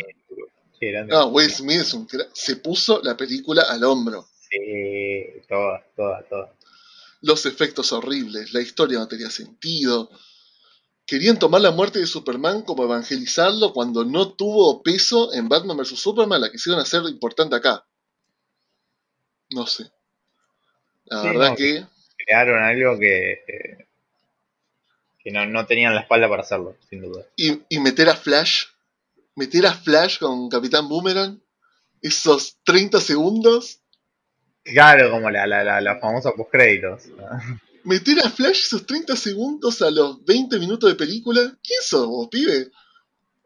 [0.80, 4.26] Grande No, Will Smith es un cra- se puso la película al hombro.
[4.50, 6.54] Sí, toda, toda, toda.
[7.22, 10.10] Los efectos horribles, la historia no tenía sentido.
[11.06, 15.98] Querían tomar la muerte de Superman como evangelizarlo cuando no tuvo peso en Batman vs.
[15.98, 17.86] Superman, la quisieron hacer importante acá.
[19.50, 19.90] No sé.
[21.10, 21.56] La Sí, verdad no.
[21.56, 21.84] que
[22.24, 23.86] Crearon algo que, que,
[25.22, 27.26] que no, no tenían la espalda para hacerlo, sin duda.
[27.36, 28.64] y, y meter a Flash,
[29.34, 31.40] meter a Flash con Capitán Boomerang,
[32.02, 33.78] esos 30 segundos,
[34.62, 37.04] Claro, como la, la, la, la famosa postcréditos.
[37.84, 42.28] meter a Flash esos 30 segundos a los 20 minutos de película, ¿quién sos vos,
[42.30, 42.70] pibe?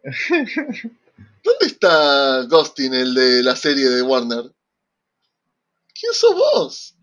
[1.44, 4.44] ¿Dónde está Ghostin, el de la serie de Warner?
[5.98, 6.93] ¿Quién sos vos?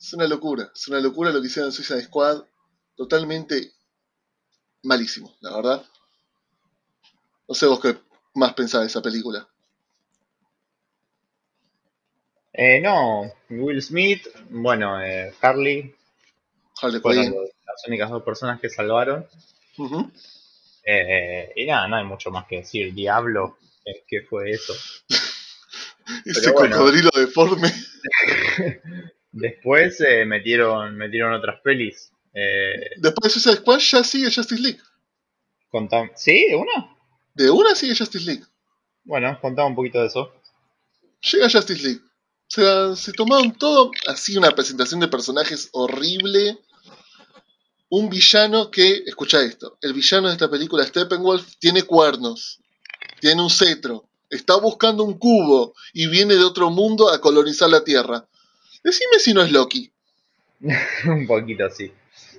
[0.00, 2.42] Es una locura, es una locura lo que hicieron en Suicide Squad.
[2.96, 3.72] Totalmente
[4.82, 5.84] malísimo, la verdad.
[7.46, 7.96] No sé vos qué
[8.34, 9.46] más pensás de esa película.
[12.52, 15.94] Eh, no, Will Smith, bueno, eh, Harley,
[16.80, 17.34] Harley Quinn.
[17.66, 19.26] las únicas dos personas que salvaron.
[20.84, 22.94] Eh, y nada, no hay mucho más que decir.
[22.94, 24.72] Diablo, eh, ¿qué fue eso?
[26.24, 26.76] Ese bueno.
[26.76, 27.72] cocodrilo deforme.
[29.32, 32.12] Después eh, metieron, metieron otras pelis.
[32.34, 34.80] Eh, Después de Suicide Squad ya sigue Justice League.
[35.72, 36.46] contam- ¿Sí?
[36.48, 36.96] ¿De una?
[37.34, 38.44] De una sigue Justice League.
[39.04, 40.32] Bueno, contaba un poquito de eso.
[41.32, 42.00] Llega Justice League.
[42.02, 46.58] O sea, se tomaron todo así una presentación de personajes horrible.
[47.88, 52.60] Un villano que, escucha esto, el villano de esta película, Steppenwolf, tiene cuernos,
[53.20, 57.82] tiene un cetro, está buscando un cubo y viene de otro mundo a colonizar la
[57.82, 58.28] Tierra.
[58.82, 59.92] Decime si no es Loki.
[61.06, 61.92] un poquito así.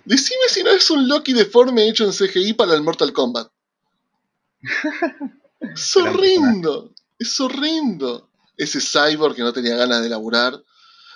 [0.05, 3.51] Decime si no es un Loki deforme hecho en CGI para el Mortal Kombat.
[5.61, 6.91] Es horrendo.
[7.19, 8.29] Es horrendo.
[8.57, 10.59] Ese cyborg que no tenía ganas de laburar.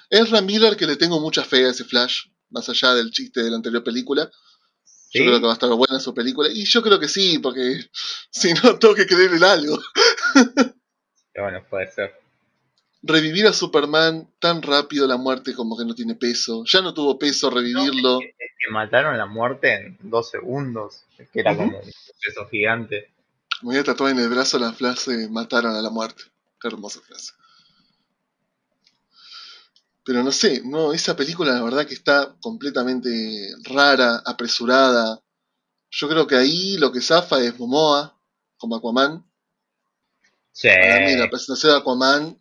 [0.09, 2.27] Ezra Miller que le tengo mucha fe a ese Flash.
[2.51, 4.29] Más allá del chiste de la anterior película.
[4.83, 5.19] ¿Sí?
[5.19, 6.49] Yo creo que va a estar buena su película.
[6.51, 7.89] Y yo creo que sí, porque
[8.29, 9.79] si no tengo que creer en algo.
[11.35, 12.13] Bueno, puede ser.
[13.07, 16.63] Revivir a Superman tan rápido la muerte como que no tiene peso.
[16.65, 18.19] Ya no tuvo peso revivirlo.
[18.19, 21.03] Es que mataron la muerte en dos segundos.
[21.19, 23.11] Es que era como un proceso gigante.
[23.61, 26.23] Me voy a tatuar en el brazo la frase mataron a la muerte.
[26.59, 27.33] Qué hermosa frase.
[30.03, 33.09] Pero no sé, no, esa película la verdad que está completamente
[33.63, 35.21] rara, apresurada.
[35.91, 38.15] Yo creo que ahí lo que zafa es Momoa,
[38.57, 39.23] como Aquaman.
[40.51, 42.39] Sí, Para mí la presentación de Aquaman,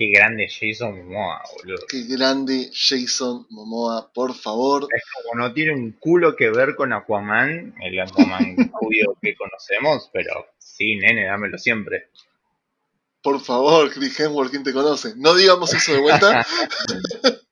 [0.00, 1.84] qué grande Jason Momoa, boludo.
[1.86, 4.88] qué grande Jason Momoa, por favor.
[4.90, 10.08] Es como no tiene un culo que ver con Aquaman, el Aquaman rubio que conocemos,
[10.10, 12.08] pero sí, nene, dámelo siempre.
[13.22, 15.12] Por favor, Chris Hemsworth, ¿quién te conoce?
[15.16, 16.46] No digamos eso de vuelta.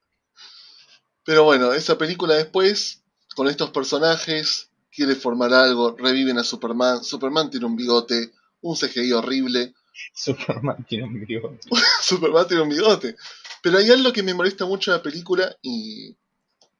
[1.26, 3.04] Pero bueno, esa película después,
[3.36, 7.04] con estos personajes, quiere formar algo, reviven a Superman.
[7.04, 8.32] Superman tiene un bigote,
[8.62, 9.74] un CGI horrible.
[10.14, 11.68] Superman tiene un bigote.
[12.02, 13.16] Superman tiene un bigote.
[13.62, 16.16] Pero hay algo que me molesta mucho de la película y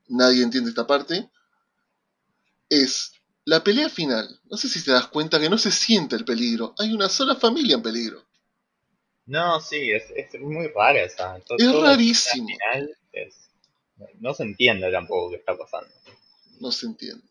[0.08, 1.28] nadie entiende esta parte.
[2.68, 3.12] Es
[3.44, 4.40] la pelea final.
[4.50, 6.74] No sé si te das cuenta que no se siente el peligro.
[6.78, 8.24] Hay una sola familia en peligro.
[9.26, 11.36] No, sí, es, es muy rara esa.
[11.36, 12.46] Es rarísimo.
[12.48, 13.50] final es-
[14.20, 15.92] no se entiende tampoco qué está pasando.
[16.60, 17.24] No se entiende.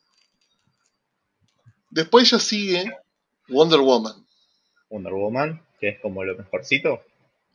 [1.90, 2.92] Después ya sigue
[3.48, 4.26] Wonder Woman.
[4.90, 7.02] Wonder Woman, que es como lo mejorcito.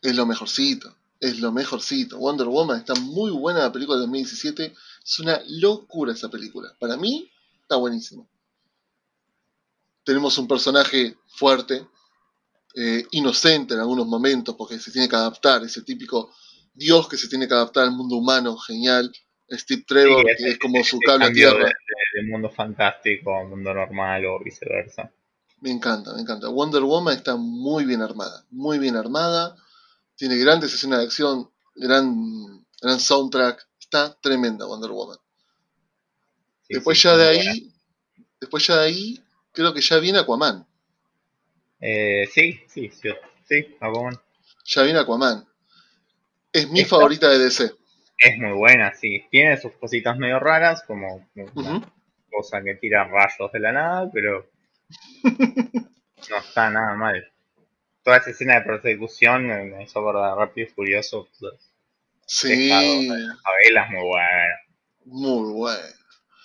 [0.02, 0.94] Es lo mejorcito.
[1.20, 2.18] Es lo mejorcito.
[2.18, 4.72] Wonder Woman está muy buena la película de 2017.
[5.04, 6.74] Es una locura esa película.
[6.80, 7.30] Para mí
[7.62, 8.24] está buenísima.
[10.04, 11.87] Tenemos un personaje fuerte,
[12.74, 15.62] eh, inocente en algunos momentos, porque se tiene que adaptar.
[15.62, 16.32] Ese típico
[16.74, 19.12] dios que se tiene que adaptar al mundo humano, genial.
[19.50, 21.58] Steve Trevor, Sí, que es como su cable a tierra.
[21.58, 25.11] De, de- de mundo fantástico a mundo normal o viceversa.
[25.62, 26.48] Me encanta, me encanta.
[26.48, 29.57] Wonder Woman está muy bien armada, muy bien armada.
[30.16, 33.68] Tiene grandes escenas de acción, gran, gran soundtrack.
[33.79, 35.18] Está tremenda Wonder Woman.
[36.62, 37.51] Sí, después sí, ya de buena.
[37.53, 37.72] ahí,
[38.40, 39.22] después ya de ahí,
[39.53, 40.66] creo que ya viene Aquaman.
[41.81, 43.11] Eh, sí, sí, sí,
[43.48, 44.18] sí, Aquaman.
[44.64, 45.46] Ya viene Aquaman.
[46.53, 47.72] Es mi favorita de DC.
[48.18, 49.25] Es muy buena, sí.
[49.31, 51.92] Tiene sus cositas medio raras, como una
[52.33, 54.51] cosa que tira rayos de la nada, pero
[55.24, 57.33] no está nada mal.
[58.02, 61.28] Toda esa escena de persecución me hizo acordar Rápido y Furioso.
[62.26, 64.57] Sí, Favela es muy buena,
[65.05, 65.78] muy bueno.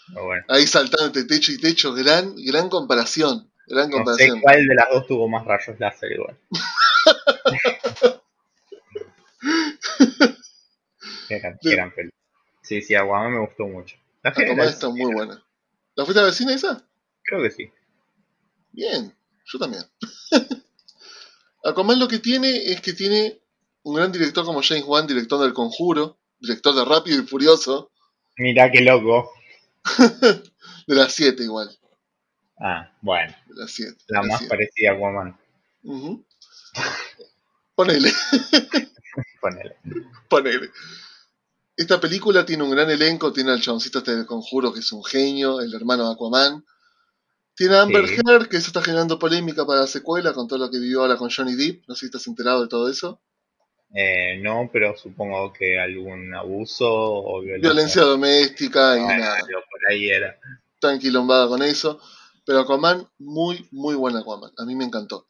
[0.09, 0.45] muy buena.
[0.49, 3.51] Ahí saltando entre techo y techo, gran, gran comparación.
[3.67, 4.41] Gran No sé comparación.
[4.41, 6.37] cuál de las dos tuvo más rayos láser igual.
[11.29, 12.09] Gran, qué gran peli.
[12.61, 13.97] Sí, sí, Aquaman me gustó mucho.
[14.23, 15.43] La fui a ver Aquaman al está muy buena.
[15.95, 16.83] ¿La fuiste a al cine esa?
[17.23, 17.71] Creo que sí.
[18.71, 19.83] Bien, yo también.
[21.63, 23.39] Aquaman lo que tiene es que tiene
[23.83, 27.91] un gran director como James Wan, director del Conjuro, director de Rápido y Furioso,
[28.39, 29.31] Mirá qué loco.
[30.87, 31.75] de las 7 igual,
[32.59, 33.95] Ah, bueno, de las 7.
[34.07, 35.37] la más parecida a Aquaman.
[37.75, 38.11] Ponele,
[39.41, 39.77] Ponele.
[40.29, 40.71] ponele.
[41.75, 45.03] Esta película tiene un gran elenco, tiene al chaboncito este del Conjuro que es un
[45.03, 46.65] genio, el hermano de Aquaman.
[47.57, 48.15] Tiene a Amber Sí.
[48.25, 51.17] Heard, que eso está generando polémica para la secuela con todo lo que vivió ahora
[51.17, 51.83] con Johnny Depp.
[51.87, 53.19] No sé si estás enterado de todo eso.
[53.95, 57.69] Eh, no, pero supongo que algún abuso o violencia.
[57.71, 59.39] Violencia doméstica y Bueno, nada.
[59.41, 60.37] por ahí era.
[60.75, 61.99] Está enquilombada con eso.
[62.45, 64.51] Pero Aquaman, muy, muy buena Aquaman.
[64.57, 65.25] A mí me encantó.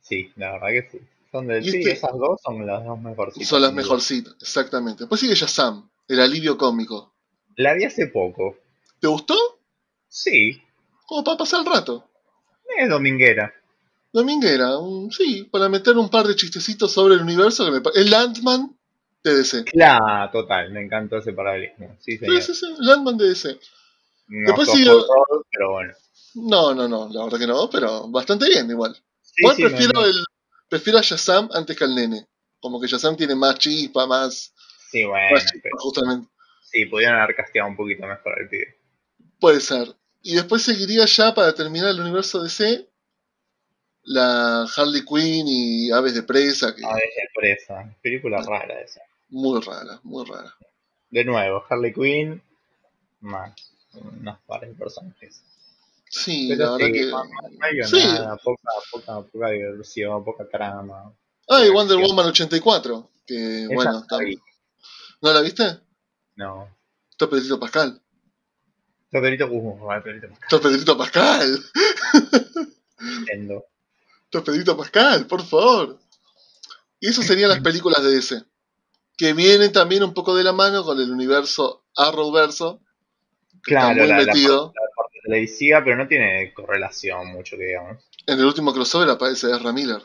[0.00, 0.98] Sí, la verdad que sí.
[1.30, 3.48] Son de, sí, este- esas dos son las dos mejorcitas.
[3.48, 5.04] Son las mejorcitas, exactamente.
[5.04, 7.14] Después sigue Shazam, el alivio cómico.
[7.56, 8.56] La vi hace poco.
[9.00, 9.34] ¿Te gustó?
[10.08, 10.60] Sí,
[11.06, 12.08] Como para pasar el rato.
[12.78, 13.52] es dominguera.
[14.12, 18.10] Dominguera, un- sí, para meter un par de chistecitos sobre el universo que me El
[18.10, 18.76] Landman
[19.24, 19.64] de DC.
[19.64, 21.96] Claro, total, me encantó ese paralelismo.
[22.00, 22.42] Sí, Sí, señor.
[22.42, 23.58] sí, sí, Landman de DC.
[24.28, 24.68] No Después
[25.50, 25.92] pero bueno.
[26.34, 28.94] No, no, no, la verdad que no, pero bastante bien igual.
[29.22, 30.24] Sí, igual sí, prefiero, El,
[30.68, 32.26] prefiero a Shazam antes que al nene.
[32.60, 34.54] Como que Shazam tiene más chispa, más,
[34.90, 36.28] sí, bueno, más chispa, pero justamente.
[36.70, 38.76] sí, pudieron haber casteado un poquito mejor al pibe.
[39.40, 39.94] Puede ser.
[40.22, 42.88] Y después seguiría ya para terminar el universo DC.
[44.04, 47.04] La Harley Quinn y Aves de Presa, que A ver,
[47.34, 47.94] presa.
[48.02, 49.00] Película rara esa.
[49.28, 50.52] muy rara, muy rara.
[51.10, 52.42] De nuevo, Harley Quinn,
[53.20, 53.52] más
[53.94, 55.42] unas pares de personajes.
[56.10, 57.06] Sí, Pero la verdad sí, que.
[57.06, 58.06] no, no hay Sí.
[58.06, 61.14] nada, poca, poca, poca diversión, poca trama.
[61.48, 61.70] Ah, y.
[61.70, 63.08] Wonder Woman 84.
[63.26, 64.18] Que Esa bueno, no está-.
[65.22, 65.78] ¿no la viste?
[66.34, 66.68] No.
[67.10, 68.01] Está Pedrito Pascal.
[69.12, 71.62] Está Pedrito, va, Pedrito Está Pedrito Pascal.
[73.00, 73.66] Nintendo.
[74.24, 75.98] Está Pedrito Pascal, por favor.
[76.98, 78.42] Y eso serían las películas de DC.
[79.16, 82.80] Que vienen también un poco de la mano con el universo Arrowverso.
[83.62, 84.72] Claro, muy la, la metido.
[84.96, 88.02] parte televisiva, pero no tiene correlación mucho que digamos.
[88.26, 90.00] En el último crossover aparece Ezra Miller.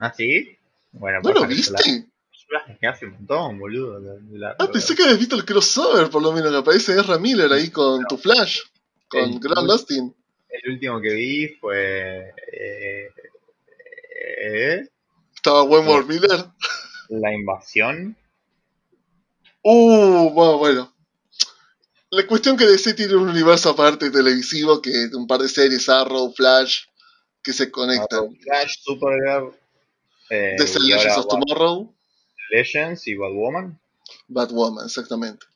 [0.00, 0.58] ¿Ah, sí?
[0.92, 2.06] Bueno, ¿No lo la- viste?
[2.50, 3.98] Las dejé hace un montón, boludo.
[4.32, 7.52] la- Ah, pensé que habías visto el crossover, por lo menos, que aparece Ezra Miller
[7.52, 8.60] ahí con tu Flash,
[9.08, 10.14] con El- Grant Lustin.
[10.48, 12.32] El último que vi fue.
[12.52, 13.08] eh,
[14.40, 14.88] eh,
[15.34, 16.44] Estaba Wentworth Miller.
[17.10, 18.16] la invasión.
[19.62, 20.92] Uh, bueno, bueno.
[22.10, 26.32] La cuestión que DC tiene un universo aparte televisivo que un par de series, Arrow,
[26.32, 26.84] Flash,
[27.42, 28.36] que se conectan.
[28.40, 29.52] Flash, Supergirl.
[30.30, 31.94] Eh, y Legends of Tomorrow,
[32.50, 33.78] Legends y Batwoman.
[34.28, 35.46] Batwoman, exactamente.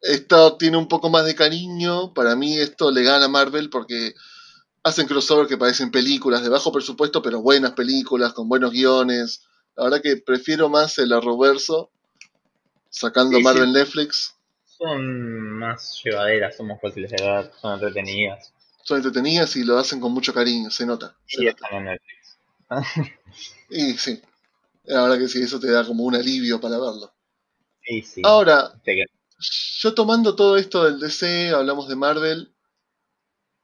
[0.00, 2.12] Esto tiene un poco más de cariño.
[2.12, 4.14] Para mí esto le gana a Marvel porque
[4.82, 9.46] hacen crossover que parecen películas de bajo presupuesto, pero buenas películas, con buenos guiones.
[9.76, 11.90] La verdad que prefiero más el Arrowverso,
[12.90, 13.44] sacando Sí, sí.
[13.44, 14.34] Marvel Netflix.
[14.66, 18.52] Son más llevaderas, son más fáciles de ver, son entretenidas.
[18.82, 21.16] Son entretenidas y lo hacen con mucho cariño, se nota.
[21.26, 21.68] se Y nota.
[21.70, 22.38] en Netflix.
[23.70, 24.20] Y sí,
[24.84, 27.12] la verdad que sí, eso te da como un alivio para verlo.
[27.82, 28.22] Sí.
[28.24, 28.72] Ahora,
[29.80, 32.54] yo tomando todo esto del DC, hablamos de Marvel.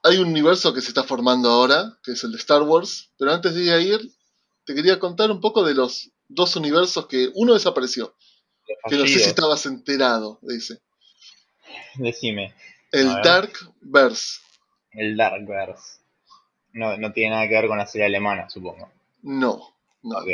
[0.03, 3.11] Hay un universo que se está formando ahora, que es el de Star Wars.
[3.19, 4.01] Pero antes de ir,
[4.65, 8.15] te quería contar un poco de los dos universos que uno desapareció.
[8.89, 10.81] Que no sé si estabas enterado de ese.
[11.95, 12.55] Decime,
[12.93, 13.25] El A ver.
[13.25, 14.41] Darkverse.
[14.93, 15.99] el Darkverse.
[16.73, 18.93] No, no tiene nada que ver con la serie alemana, supongo.
[19.23, 19.75] No.
[20.03, 20.19] no.
[20.19, 20.29] Ok.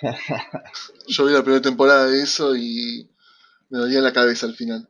[1.08, 3.08] Yo vi la primera temporada de eso y
[3.68, 4.88] me dolía la cabeza al final.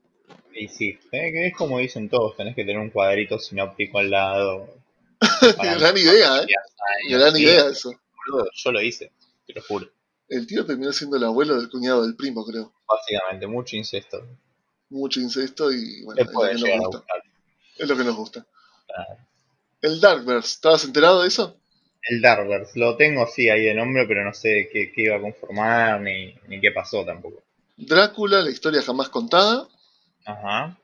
[0.54, 4.68] Y sí, que es como dicen todos, tenés que tener un cuadrito sinóptico al lado.
[5.62, 6.46] Gran idea, ¿eh?
[7.08, 7.92] Gran Sí, idea eso.
[8.54, 9.12] yo lo hice,
[9.46, 9.90] te lo juro.
[10.28, 12.72] El tío terminó siendo el abuelo del cuñado del primo, creo.
[12.86, 14.24] Básicamente, mucho incesto.
[14.88, 17.04] Mucho incesto y bueno, es lo, que nos gusta.
[17.76, 18.46] es lo que nos gusta.
[18.86, 19.16] Claro.
[19.82, 21.59] El Darkverse, ¿estabas enterado de eso?
[22.02, 25.20] El Darkverse, lo tengo sí ahí de nombre, pero no sé qué, qué iba a
[25.20, 27.42] conformar ni, ni qué pasó tampoco.
[27.76, 29.68] Drácula, la historia jamás contada.
[30.24, 30.78] Ajá.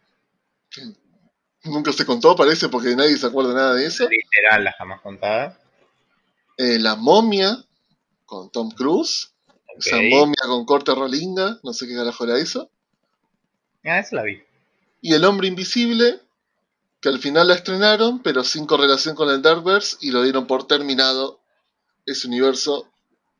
[1.65, 4.09] Nunca se contó, parece, porque nadie se acuerda nada de eso.
[4.09, 5.59] Literal, la jamás contada.
[6.59, 7.65] Eh, la momia,
[8.25, 9.33] con Tom Cruise.
[9.49, 9.87] Ok.
[9.87, 12.71] Esa momia con corte rolinga, no sé qué carajo era eso.
[13.85, 14.43] Ah, esa la vi.
[15.01, 16.21] Y El Hombre Invisible,
[17.07, 20.67] que al final la estrenaron, pero sin correlación con el Darkverse, y lo dieron por
[20.67, 21.39] terminado.
[22.05, 22.91] Ese universo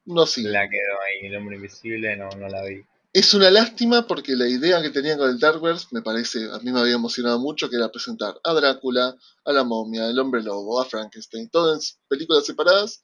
[0.05, 0.51] no sigue.
[0.51, 2.85] La quedó ahí, el hombre invisible, no, no la vi.
[3.13, 6.71] Es una lástima porque la idea que tenían con el Darkverse me parece, a mí
[6.71, 10.81] me había emocionado mucho, que era presentar a Drácula, a la momia, al hombre lobo,
[10.81, 13.03] a Frankenstein, todas en películas separadas,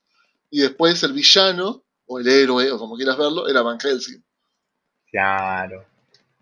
[0.48, 4.22] y después el villano, o el héroe, o como quieras verlo, era Van Helsing.
[5.10, 5.84] Claro.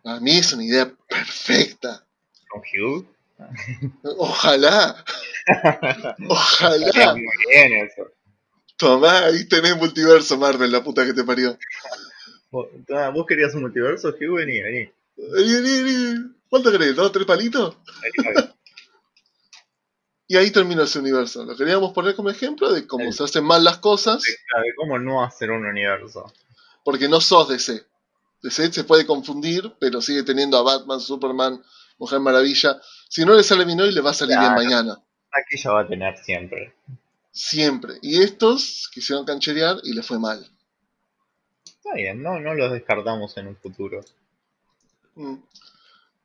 [0.04, 2.06] A mí es una idea perfecta.
[2.50, 3.06] ¿Con Hugh?
[4.18, 5.04] Ojalá,
[6.28, 7.14] ojalá.
[7.14, 8.10] muy bien eso.
[8.76, 11.58] Tomá, ahí tenés multiverso Marvel, la puta que te parió.
[12.50, 14.36] ¿Vos, ah, ¿vos querías un multiverso, Hugh?
[14.36, 14.90] Vení, vení.
[15.16, 16.34] Vení, vení, vení.
[16.48, 16.96] ¿Cuánto querés?
[16.96, 17.76] ¿Dos, tres palitos?
[20.26, 21.44] Y ahí terminó ese universo.
[21.44, 24.98] Lo queríamos poner como ejemplo de cómo El- se hacen mal las cosas, Claro, ¿Cómo
[24.98, 26.32] no hacer un universo?
[26.84, 27.84] porque no sos DC.
[28.42, 31.62] DC se puede confundir, pero sigue teniendo a Batman, Superman,
[32.00, 32.80] Mujer Maravilla.
[33.08, 34.98] Si no le sale bien hoy, le va a salir bien mañana.
[35.30, 36.74] Aquella va a tener siempre.
[37.30, 37.98] Siempre.
[38.00, 40.50] Y estos quisieron cancherear y le fue mal.
[41.64, 44.00] Está bien, no, no los descartamos en un futuro.
[45.14, 45.36] Mm.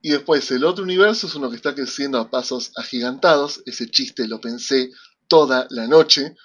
[0.01, 3.61] Y después el otro universo es uno que está creciendo a pasos agigantados.
[3.65, 4.91] Ese chiste lo pensé
[5.27, 6.37] toda la noche.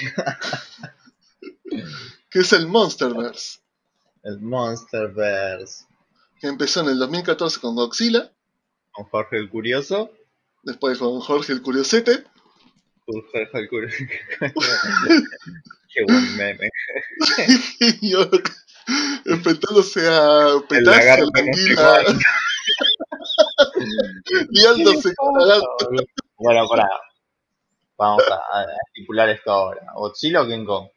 [2.30, 3.58] que es el Monsterverse.
[4.22, 5.86] El Monsterverse.
[6.40, 8.30] Que empezó en el 2014 con Godzilla.
[8.94, 10.10] Con Jorge el Curioso.
[10.62, 12.24] Después con Jorge el Curiosete.
[13.06, 13.96] Jorge el Curioso.
[15.92, 16.70] Qué buen meme.
[18.02, 18.28] yo
[19.26, 22.02] enfrentándose a Petasio, lagarto la va.
[24.50, 25.12] liándose.
[26.36, 26.88] Bueno, pará.
[27.96, 29.86] Vamos a, a estipular esto ahora.
[29.94, 30.88] ¿Godzilla o King Kong?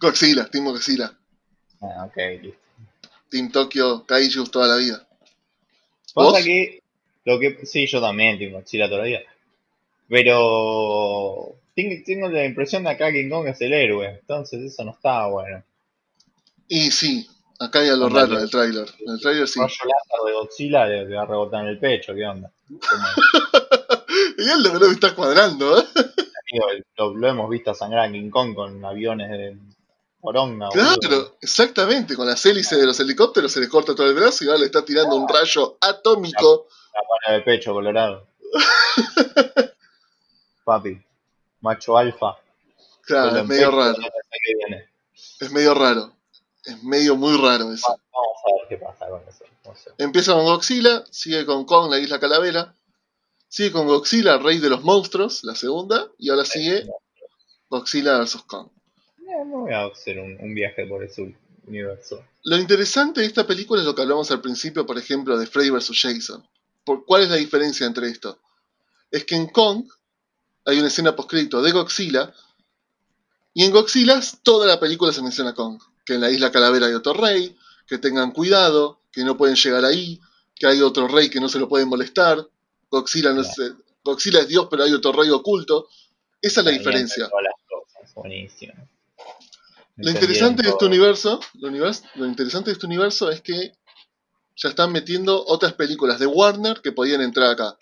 [0.00, 1.12] Godzilla, Team Godzilla.
[1.80, 2.61] Ah, ok, listo.
[3.32, 5.06] Team Tokyo, Kaijus toda la vida.
[6.14, 6.44] Pasa ¿Vos?
[6.44, 6.82] que,
[7.24, 7.64] lo que.
[7.64, 9.22] Sí, yo también tengo Godzilla todavía.
[10.08, 11.54] Pero.
[11.74, 14.18] Tengo, la impresión de acá King Kong es el héroe.
[14.20, 15.64] Entonces eso no está bueno.
[16.68, 17.26] Y sí,
[17.58, 18.26] acá hay algo Ándale.
[18.26, 18.88] raro en el tráiler.
[19.00, 19.58] En el tráiler sí.
[19.58, 22.14] Láser de Godzilla le, va a rebotar en el pecho.
[22.14, 22.52] ¿Qué onda?
[24.38, 25.84] Y él lo que me está cuadrando, ¿eh?
[26.96, 29.56] Lo, lo hemos visto sangrar a King Kong con aviones de
[30.22, 30.68] poronga.
[30.68, 30.96] boludo.
[30.98, 32.16] Claro, exactamente.
[32.16, 34.66] Con las hélices de los helicópteros se le corta todo el brazo y ahora le
[34.66, 36.68] está tirando un rayo atómico.
[36.94, 38.26] La pana de pecho colorado.
[40.64, 41.02] Papi.
[41.60, 42.38] Macho alfa.
[43.02, 43.98] Claro, es medio raro.
[45.40, 46.12] Es medio raro.
[46.64, 47.88] Es medio muy raro eso.
[47.88, 49.44] Vamos a ver qué pasa con eso.
[49.64, 49.90] No sé.
[49.98, 52.74] Empieza con Godzilla, sigue con Kong, la isla Calavera.
[53.48, 56.08] Sigue con Godzilla, rey de los monstruos, la segunda.
[56.18, 56.86] Y ahora sigue
[57.68, 58.42] Godzilla vs.
[58.46, 58.68] Kong.
[59.32, 61.34] Eh, No voy a hacer un, un viaje por ese
[61.66, 62.24] universo.
[62.44, 65.70] Lo interesante de esta película es lo que hablamos al principio, por ejemplo, de Freddy
[65.70, 65.92] vs.
[65.92, 66.46] Jason.
[66.84, 68.38] ¿Por ¿Cuál es la diferencia entre esto?
[69.10, 69.84] Es que en Kong
[70.64, 72.32] hay una escena postcrédito de Godzilla,
[73.54, 75.80] y en Godzilla toda la película se menciona a Kong.
[76.04, 77.56] Que en la isla Calavera hay otro rey,
[77.86, 80.20] que tengan cuidado, que no pueden llegar ahí,
[80.54, 82.48] que hay otro rey que no se lo pueden molestar.
[82.90, 83.72] Godzilla, no sé,
[84.02, 85.88] Godzilla es Dios, pero hay otro rey oculto.
[86.40, 87.28] Esa es la diferencia.
[87.28, 88.72] todas las cosas, Buenísimo.
[89.96, 93.72] Lo interesante de este universo, lo, univers- lo interesante de este universo es que
[94.56, 97.76] ya están metiendo otras películas de Warner que podían entrar acá.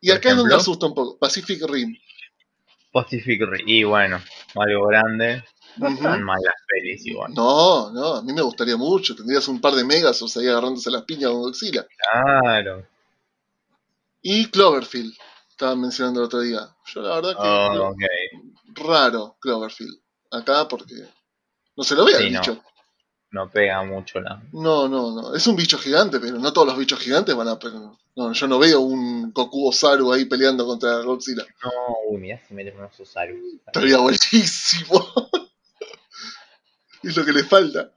[0.00, 0.56] Y acá es donde ejemplo.
[0.62, 1.18] asusta un poco.
[1.18, 1.96] Pacific Rim.
[2.92, 3.68] Pacific Rim.
[3.68, 4.20] Y bueno,
[4.54, 5.44] algo grande.
[5.76, 5.96] No Ujú.
[5.96, 7.32] están mal las pelis igual.
[7.34, 9.14] No, no, a mí me gustaría mucho.
[9.14, 11.86] Tendrías un par de Megasos ahí agarrándose las piñas con Godzilla.
[12.12, 12.86] Claro.
[14.22, 15.14] Y Cloverfield,
[15.50, 16.60] estaban mencionando el otro día.
[16.92, 18.02] Yo la verdad que Oh, ok.
[18.86, 19.98] raro Cloverfield.
[20.30, 20.94] Acá porque
[21.76, 22.40] no se lo ve Sí, el no.
[22.40, 22.62] bicho.
[23.30, 24.42] No pega mucho la.
[24.52, 25.34] No, no, no.
[25.34, 27.58] Es un bicho gigante, pero no todos los bichos gigantes van a...
[28.16, 31.44] No, yo no veo un Goku Osaru ahí peleando contra Godzilla.
[31.62, 31.70] No,
[32.08, 33.36] uy, mirá si meten unos Osaru.
[33.66, 35.12] Estaría buenísimo.
[37.02, 37.92] es lo que le falta.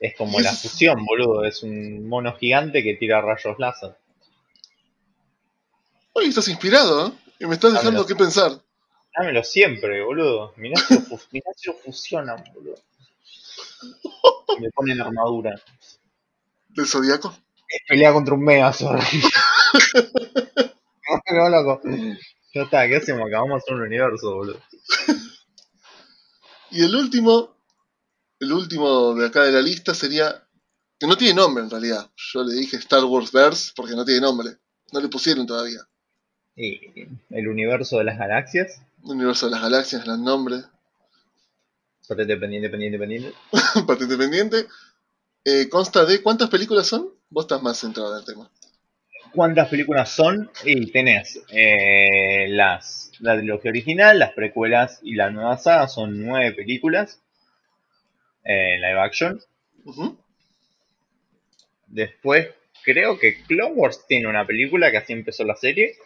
[0.00, 1.44] Es como la fusión, boludo.
[1.44, 3.96] Es un mono gigante que tira rayos láser.
[6.12, 7.12] Oye, estás inspirado, ¿eh?
[7.40, 8.60] Y me estás dejando que pensar.
[9.18, 10.52] Dámelo siempre, boludo.
[10.56, 11.00] Mirá si lo,
[11.32, 12.76] mirá si lo fusionan, boludo.
[14.60, 15.60] Me ponen armadura.
[16.68, 17.36] ¿Del Zodíaco?
[17.88, 19.00] Pelea contra un Megazord.
[21.32, 21.80] no, loco.
[22.54, 23.26] Ya está, ¿qué hacemos?
[23.26, 24.60] Acabamos de hacer un universo, boludo.
[26.70, 27.56] Y el último,
[28.38, 30.44] el último de acá de la lista sería...
[31.00, 32.10] Que no tiene nombre en realidad.
[32.16, 34.56] Yo le dije Star Wars Verse porque no tiene nombre.
[34.92, 35.80] No le pusieron todavía.
[36.56, 38.82] Y el universo de las galaxias.
[39.12, 40.56] Universo de las Galaxias, el nombre.
[42.06, 43.32] Patente pendiente, pendiente, pendiente.
[43.86, 44.66] Patente pendiente.
[45.44, 46.22] Eh, consta de...
[46.22, 47.10] ¿Cuántas películas son?
[47.30, 48.50] Vos estás más centrado en el tema.
[49.32, 50.50] ¿Cuántas películas son?
[50.64, 55.88] Y tenés eh, las, la trilogía original, las precuelas y la nueva saga.
[55.88, 57.20] Son nueve películas.
[58.44, 59.40] En live action.
[61.86, 62.48] Después,
[62.84, 65.96] creo que Clone Wars tiene una película que así empezó la serie.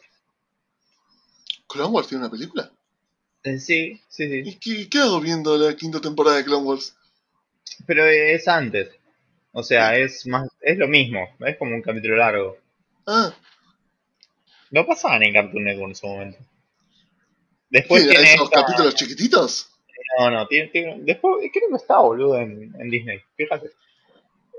[1.69, 2.71] ¿Clone Wars tiene una película?
[3.45, 4.43] Eh, sí, sí, sí.
[4.49, 6.97] ¿Y qué, qué hago viendo la quinta temporada de Clone Wars?
[7.87, 8.91] Pero es antes.
[9.53, 11.29] O sea, es más, es lo mismo.
[11.41, 12.57] Es como un capítulo largo.
[13.07, 13.35] Ah,
[14.71, 16.39] No pasaban en Cartoon Network en su momento.
[17.69, 19.69] Después ¿qué, tiene esos esta- capítulos chiquititos?
[20.19, 23.19] No, no, tiene, tiene- después creo que está boludo en, en Disney.
[23.37, 23.71] Fíjate.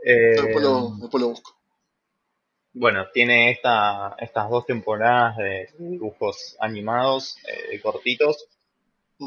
[0.06, 1.56] Eh, Después lo, después lo busco.
[2.74, 8.48] bueno, tiene esta, estas dos temporadas de dibujos animados, eh, cortitos,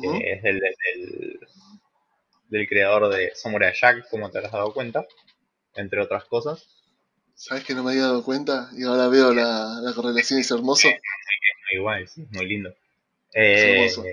[0.00, 1.40] Que es del, del,
[2.48, 5.06] del creador de Samurai Jack, como te habrás dado cuenta,
[5.74, 6.68] entre otras cosas.
[7.34, 8.70] ¿Sabes que no me había dado cuenta?
[8.76, 10.88] Y ahora veo la, la correlación y es hermoso.
[11.72, 12.70] Igual, sí, muy lindo.
[13.32, 14.04] Es Eh, hermoso.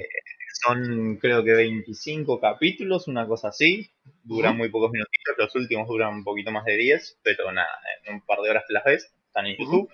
[0.61, 3.89] son creo que 25 capítulos, una cosa así.
[4.23, 7.69] Duran muy pocos minutitos, los últimos duran un poquito más de 10, pero nada,
[8.05, 9.57] en un par de horas te las ves, están en.
[9.57, 9.89] YouTube.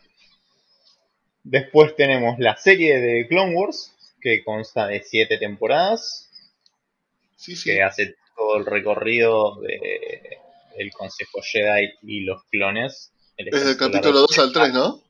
[1.44, 6.30] Después tenemos la serie de Clone Wars, que consta de 7 temporadas,
[7.36, 7.70] Sí, sí.
[7.70, 10.38] que hace todo el recorrido de
[10.78, 13.12] el Consejo Jedi y los clones.
[13.38, 15.04] el Es del capítulo 2 al 3, ¿no?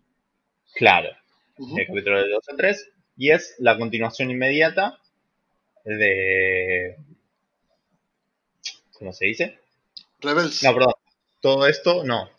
[0.74, 1.10] Claro,
[1.57, 1.78] Ujú.
[1.78, 4.99] el capítulo del 2 al 3, y es la continuación inmediata
[5.86, 6.95] de...
[8.93, 9.60] ¿Cómo se dice?
[10.20, 10.64] Rebels.
[10.64, 10.93] No, perdón.
[11.41, 12.30] Todo esto, no.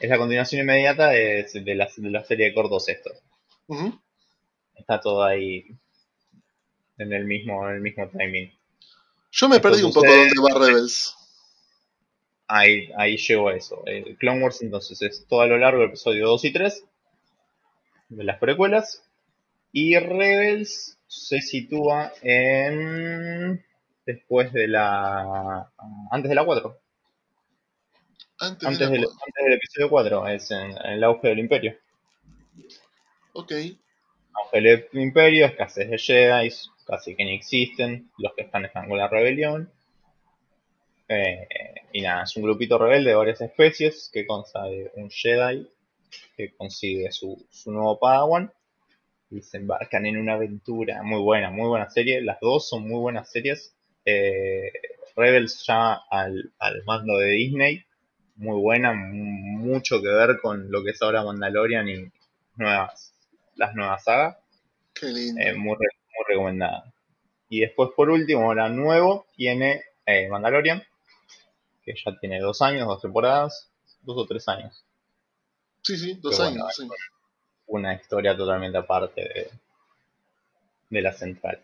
[0.00, 3.10] Es la continuación inmediata de, de la, de la serie de cortos esto.
[3.66, 3.98] Ujú.
[4.76, 5.66] Está todo ahí
[6.98, 8.52] en el mismo, en el mismo timing.
[9.32, 11.14] Yo me Esto perdí un poco sucede- dónde va Rebels.
[12.48, 13.82] Ahí, ahí llegó a eso.
[13.86, 16.84] El Clone Wars entonces es todo a lo largo del episodio 2 y 3
[18.08, 19.02] de las precuelas.
[19.72, 23.64] Y Rebels se sitúa en...
[24.06, 25.70] después de la...
[26.12, 26.78] antes de la 4.
[28.38, 30.28] Antes, Antes de la del, antes del episodio 4.
[30.28, 31.76] Es en, en el auge del imperio.
[33.32, 33.52] Ok.
[34.38, 36.50] Auge del imperio, escasez de Jedi,
[36.86, 38.10] casi que ni existen.
[38.18, 39.70] Los que están están con la rebelión.
[41.08, 41.46] Eh,
[41.92, 45.68] y nada, es un grupito rebelde de varias especies que consta de un Jedi
[46.36, 48.52] que consigue su, su nuevo Padawan
[49.30, 52.22] y se embarcan en una aventura muy buena, muy buena serie.
[52.22, 53.74] Las dos son muy buenas series.
[54.04, 54.72] Eh,
[55.16, 57.84] Rebels ya al, al mando de Disney,
[58.36, 62.12] muy buena, mu- mucho que ver con lo que es ahora Mandalorian y
[62.56, 63.14] nuevas,
[63.56, 64.36] las nuevas sagas.
[64.94, 65.40] Qué lindo.
[65.40, 66.92] Eh, muy, re- muy recomendada.
[67.48, 70.82] Y después, por último, ahora nuevo, tiene eh, Mandalorian,
[71.84, 73.70] que ya tiene dos años, dos temporadas,
[74.02, 74.84] dos o tres años.
[75.82, 76.56] sí, sí, dos años.
[76.56, 76.88] bueno, sí.
[77.68, 79.50] Una historia totalmente aparte de,
[80.90, 81.60] de la central.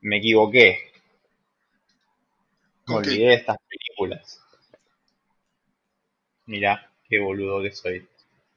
[0.00, 0.78] Me equivoqué.
[2.88, 4.40] Olvidé de estas películas.
[6.46, 8.06] Mirá, qué boludo que soy.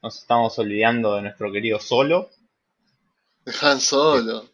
[0.02, 2.30] Nos estamos olvidando de nuestro querido Solo.
[3.44, 4.48] De Han Solo.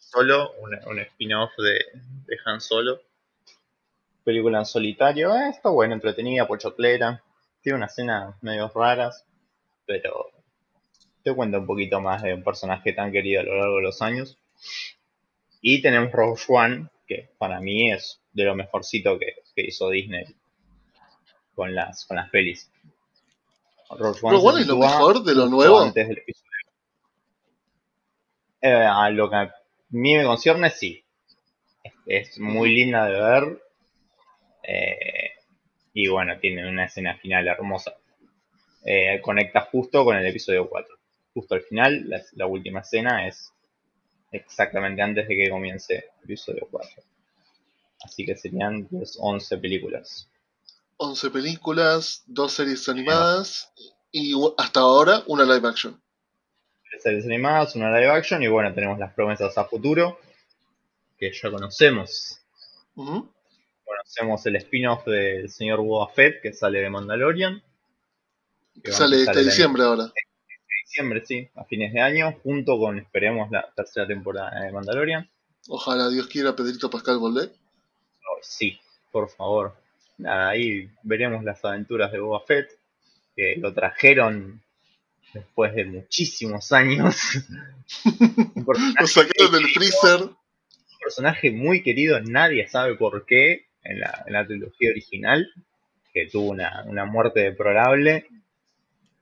[0.00, 3.00] Solo, un, un spin-off de, de Han Solo.
[4.24, 7.22] Película en solitario, eh, está buena, entretenida, pochoclera.
[7.62, 9.24] Tiene unas escenas medio raras,
[9.86, 10.30] pero
[11.22, 14.02] te cuenta un poquito más de un personaje tan querido a lo largo de los
[14.02, 14.38] años.
[15.60, 20.24] Y tenemos Rogue One, que para mí es de lo mejorcito que, que hizo Disney
[21.54, 22.70] con las, con las pelis.
[23.90, 25.80] Rogue One es lo mejor de lo nuevo.
[25.80, 26.49] Antes del episodio.
[28.62, 29.54] Eh, a lo que a
[29.90, 31.02] mí me concierne, sí.
[31.82, 31.94] Es,
[32.30, 33.62] es muy linda de ver.
[34.62, 35.30] eh,
[35.92, 37.94] y bueno, tiene una escena final hermosa.
[38.84, 40.96] Eh, conecta justo con el episodio 4.
[41.34, 43.52] Justo al final, la, la última escena es
[44.32, 47.02] exactamente antes de que comience el episodio 4.
[48.04, 50.28] Así que serían pues, 11 películas.
[50.96, 53.72] 11 películas, dos series animadas
[54.12, 56.00] y hasta ahora una live action.
[56.98, 60.18] Series animadas, una live action y bueno, tenemos las promesas a futuro
[61.18, 62.40] que ya conocemos.
[62.94, 67.62] Conocemos el spin-off del señor Boba Fett que sale de Mandalorian.
[68.82, 70.04] Que sale este diciembre ahora.
[70.04, 70.12] de
[70.84, 75.28] diciembre, sí, a fines de año, junto con, esperemos, la tercera temporada de Mandalorian.
[75.68, 77.52] Ojalá Dios quiera Pedrito Pascal volver.
[78.30, 78.78] Oh, sí,
[79.10, 79.74] por favor.
[80.18, 82.70] Nada, ahí veremos las aventuras de Boba Fett,
[83.36, 84.62] que lo trajeron
[85.32, 87.16] después de muchísimos años.
[89.00, 90.22] Lo sacaron del freezer.
[90.22, 90.36] un
[91.02, 95.48] personaje muy querido, nadie sabe por qué, en la, en la trilogía original,
[96.12, 98.26] que tuvo una, una muerte deplorable.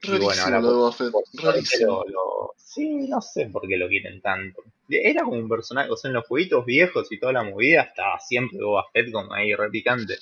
[0.03, 2.05] Y bueno, Rarísimo ahora lo por Rarísimo.
[2.05, 4.63] lo- lo- Sí, no sé por qué lo quieren tanto.
[4.91, 8.21] Era como un personaje, o sea, en los jueguitos viejos y toda la movida estaba
[8.21, 10.17] siempre Boba Fett como ahí repicante.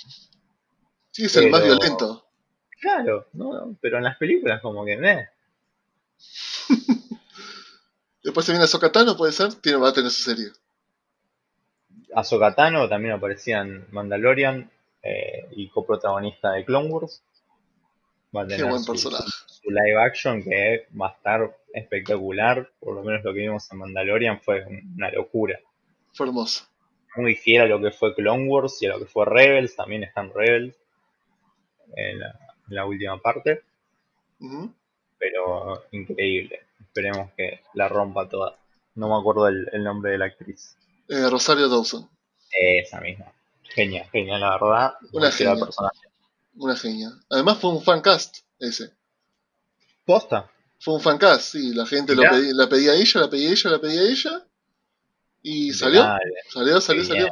[1.11, 2.25] Sí, es el más violento.
[2.81, 3.77] Claro, ¿no?
[3.81, 5.29] pero en las películas como que eh.
[8.23, 9.55] Después se viene Sokatano, puede ser.
[9.55, 10.51] Tiene, va a tener su serie.
[12.15, 14.71] Ahsoka Tano también aparecía en Mandalorian
[15.03, 17.23] eh, y coprotagonista de Clone Wars.
[18.37, 19.25] Va a Qué tener buen su, personaje.
[19.47, 22.71] su live action que va a estar espectacular.
[22.81, 24.65] Por lo menos lo que vimos en Mandalorian fue
[24.97, 25.59] una locura.
[26.15, 26.65] Fue hermoso.
[27.17, 30.03] muy fiel a lo que fue Clone Wars y a lo que fue Rebels, también
[30.05, 30.75] están Rebels
[31.95, 32.29] en la,
[32.69, 33.63] en la última parte,
[34.41, 34.73] Ujú.
[35.31, 36.61] Pero increíble.
[36.81, 38.57] Esperemos que la rompa toda.
[38.95, 40.77] No me acuerdo el, el nombre de la actriz.
[41.09, 42.09] Eh, Rosario Dawson.
[42.51, 43.33] Esa misma.
[43.63, 44.95] Genial, genial, la verdad.
[45.13, 45.57] Una genia.
[45.57, 46.09] personaje.
[46.55, 47.11] Una genia.
[47.29, 48.91] Además fue un fan cast ese.
[50.05, 50.51] Posta.
[50.81, 51.75] Fue un fan cast, sí.
[51.75, 54.47] La gente lo la pedía a ella, la pedía a ella, la pedía a ella.
[55.43, 57.29] Y salió, Dale, salió, salió, salió.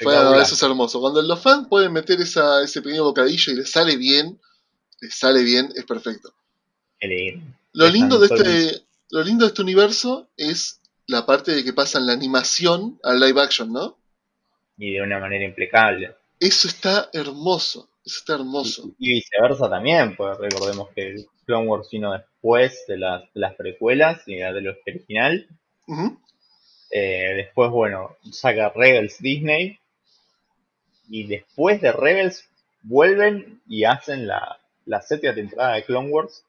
[0.00, 1.00] Fue, eso es hermoso.
[1.00, 4.40] Cuando los fans pueden meter esa, ese pequeño bocadillo y le sale bien,
[5.00, 6.32] le sale bien, es perfecto.
[7.72, 12.06] Lo lindo de este, lo lindo de este universo es la parte de que pasan
[12.06, 13.96] la animación al live action, ¿no?
[14.76, 16.14] Y de una manera impecable.
[16.38, 18.90] Eso está hermoso, eso está hermoso.
[18.98, 23.54] Y viceversa también, pues recordemos que el Clone Wars vino después de las, de las
[23.54, 25.48] precuelas y de lo original.
[26.90, 29.78] Eh, después, bueno, saca Rebels Disney.
[31.08, 32.48] Y después de Rebels
[32.82, 36.44] vuelven y hacen la, la séptima temporada de Clone Wars.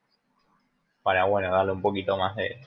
[1.04, 2.60] Para, bueno, darle un poquito más de,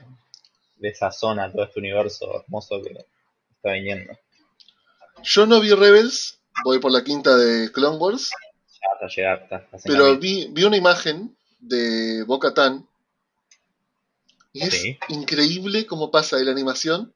[0.76, 2.90] de sazón a todo este universo hermoso que
[3.54, 4.12] está viniendo.
[5.22, 8.30] Yo no vi Rebels, voy por la quinta de Clone Wars,
[8.80, 12.86] Ya hasta llegar, hasta, hasta pero vi, vi una imagen de Boca Tan
[14.52, 14.98] y es Sí.
[15.08, 17.14] increíble cómo pasa de la animación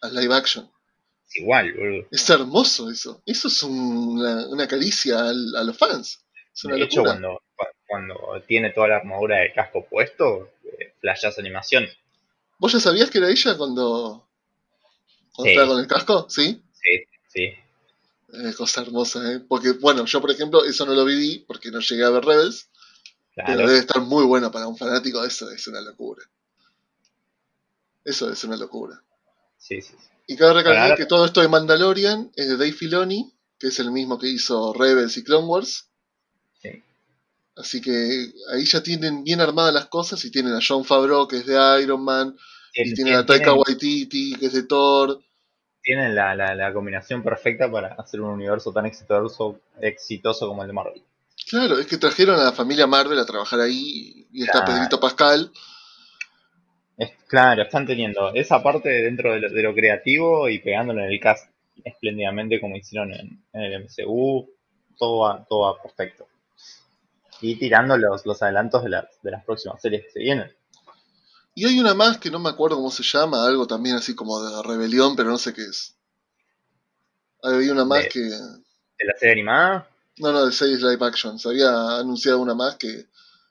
[0.00, 0.70] al live action.
[1.28, 2.06] Es igual, boludo.
[2.10, 3.20] Es hermoso eso.
[3.26, 6.24] Eso es una, una caricia al- a los fans.
[6.54, 8.14] Es una De hecho, cuando, cu- cuando
[8.46, 10.50] tiene toda la armadura del casco puesto,
[11.00, 11.86] flashás animación.
[12.58, 14.28] ¿Vos ya sabías que era ella cuando,
[15.34, 15.50] cuando Sí.
[15.50, 16.26] estaba con el casco?
[16.28, 16.62] Sí.
[16.72, 17.42] Sí, sí.
[18.32, 19.40] Eh, cosa hermosa, ¿eh?
[19.40, 22.68] Porque, bueno, yo, por ejemplo, eso no lo viví porque no llegué a ver Rebels,
[23.34, 23.52] Claro.
[23.54, 25.24] pero debe estar muy bueno para un fanático.
[25.24, 26.22] Eso es una locura.
[28.04, 29.02] Eso es una locura.
[29.58, 30.06] Sí, sí, sí.
[30.26, 33.90] Y cabe recalcar que todo esto de Mandalorian es de Dave Filoni, que es el
[33.90, 35.87] mismo que hizo Rebels y Clone Wars.
[37.62, 37.78] Sí.
[37.78, 37.90] Así que
[38.52, 41.54] ahí ya tienen bien armadas las cosas y tienen a John Favreau, que es de
[41.82, 42.36] Iron Man,
[42.82, 45.20] y Tien- tienen a Taika tienen, Waititi, que es de Thor.
[45.82, 50.68] tienen la, la, la combinación perfecta para hacer un universo tan exitoso, exitoso como el
[50.68, 51.02] de Marvel.
[51.48, 54.64] Claro, es que trajeron a la familia Marvel a trabajar ahí y está.
[54.64, 55.50] Pedrito Pascal.
[56.96, 61.10] Es, claro, están teniendo esa parte dentro de lo, de lo creativo y pegándolo en
[61.12, 61.48] el cast
[61.84, 64.50] espléndidamente como hicieron en, en el MCU.
[64.98, 66.26] Todo va, todo va perfecto.
[67.40, 70.52] Y tirando los, los adelantos de las, de las próximas series que se vienen.
[71.54, 74.40] Y hay una más que no me acuerdo cómo se llama, algo también así como
[74.42, 75.96] de rebelión, pero no sé qué es.
[77.42, 78.20] Hay una más De- que...
[78.20, 81.38] De la serie animada, No, no, de series live action.
[81.38, 83.06] Se había anunciado una más que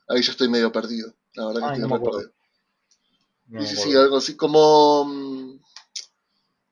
[0.10, 1.14] ahí ya estoy medio perdido.
[1.36, 2.18] La verdad que estoy no me acuerdo.
[2.20, 2.34] perdido.
[3.48, 5.57] no Sí, sí, algo así como...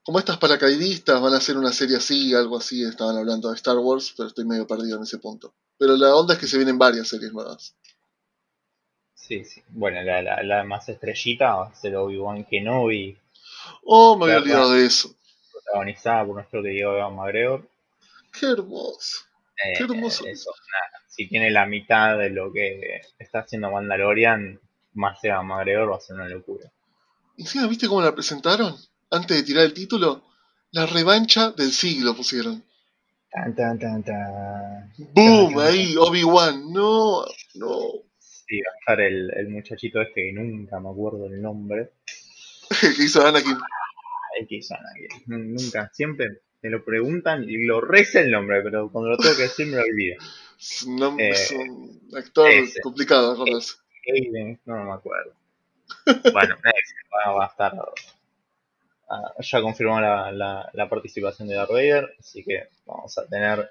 [0.06, 3.78] Como estas paracaidistas van a hacer una serie así, algo así, estaban hablando de Star
[3.78, 5.53] Wars, pero estoy medio perdido en ese punto.
[5.80, 7.76] Pero la onda es que se vienen varias series nuevas.
[9.16, 9.64] Sí, sí.
[9.70, 13.18] Bueno, la, la, la más estrellita va a ser Obi-Wan Kenobi,
[13.84, 15.16] Oh, me había olvidado de eso.
[15.51, 17.68] protagonizada por nuestro querido Ewan McGregor.
[18.32, 19.22] Qué hermoso.
[19.64, 20.26] Eh, Qué hermoso.
[20.28, 21.03] Eso, nada.
[21.08, 24.60] Si tiene la mitad de lo que está haciendo Mandalorian,
[24.93, 26.72] más Ewan McGregor va a ser una locura.
[27.38, 28.76] Y encima, ¿viste cómo la presentaron?
[29.16, 30.24] Antes de tirar el título,
[30.72, 32.63] la revancha del siglo pusieron.
[33.32, 34.93] Tan, tan, tan, tan.
[35.13, 35.57] ¡Boom!
[35.59, 36.72] Ahí, Obi-Wan.
[36.72, 37.80] No, no.
[38.20, 41.91] Sí, va a estar el, el muchachito este que nunca me acuerdo el nombre.
[42.82, 43.57] El que hizo Anakin.
[44.39, 45.53] El que hizo Anakin.
[45.53, 49.43] Nunca, siempre me lo preguntan y lo reza el nombre, pero cuando lo tengo que
[49.43, 50.18] decir me lo olvido.
[50.88, 52.82] Nom- Eh, es un actor ese.
[52.82, 53.76] complicado acordarse.
[54.66, 55.34] No, no me acuerdo.
[56.05, 56.95] Bueno, ese
[57.28, 57.74] va, va a estar.
[59.10, 63.70] Ah, ya confirmó la, la, la participación de Darth Vader, así que vamos a tener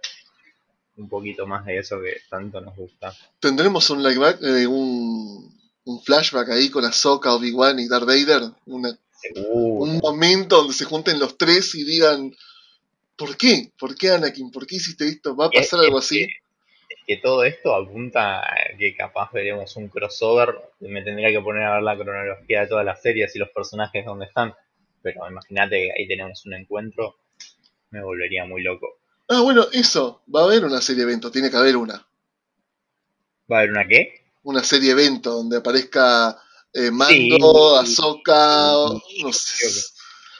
[0.97, 3.13] un poquito más de eso que tanto nos gusta.
[3.41, 5.53] ¿Tendremos un back, eh, un,
[5.85, 8.43] un flashback ahí con Ahsoka, Obi-Wan y Darth Vader?
[8.67, 8.97] Una-
[9.37, 12.33] un momento donde se junten los tres y digan,
[13.17, 13.71] ¿por qué?
[13.79, 14.51] ¿Por qué Anakin?
[14.51, 15.35] ¿Por qué hiciste esto?
[15.35, 16.19] ¿Va a pasar Es- algo es así?
[16.27, 16.33] que-
[16.91, 20.55] es que todo esto apunta a que capaz veremos un crossover.
[20.81, 24.05] Me tendría que poner a ver la cronología de todas las series y los personajes
[24.05, 24.55] donde están.
[25.05, 27.17] Pero imagínate que ahí tenemos un encuentro.
[27.91, 28.89] Me volvería muy loco.
[29.29, 30.23] Ah, bueno, eso.
[30.35, 31.95] Va a haber una serie evento, tiene que haber una.
[33.51, 34.33] ¿Va a haber una qué?
[34.43, 36.37] Una serie evento donde aparezca
[36.73, 37.93] eh, Mando, Sí.
[37.93, 39.81] Ahsoka, no Creo sé.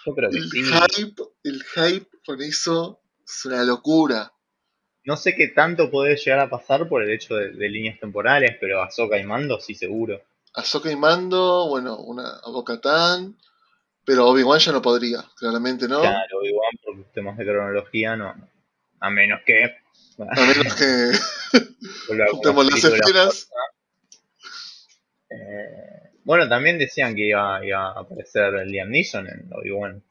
[0.07, 0.63] Yo creo que El sí.
[0.65, 4.33] hype, el hype con eso es una locura.
[5.05, 8.57] No sé qué tanto puede llegar a pasar por el hecho de, de líneas temporales,
[8.59, 10.23] pero Ahsoka y Mando sí seguro.
[10.55, 13.37] Ahsoka y Mando, bueno, una a Bo-Katan,
[14.05, 16.01] pero Obi-Wan ya no podría, claramente no.
[16.01, 18.35] Claro, igual por temas de cronología no.
[19.01, 19.65] A menos que.
[20.19, 21.13] A menos que
[22.31, 23.51] juntemos las la esferas.
[25.31, 30.03] Eh, bueno, también decían que iba, iba a aparecer Liam Neeson en Obi-Wan.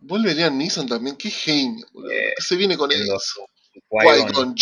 [0.00, 2.12] Vuelve Liam Neeson también, qué genio, boludo.
[2.12, 3.46] Eh, ¿Qué se viene con eso?
[3.90, 4.54] Qui-Gon.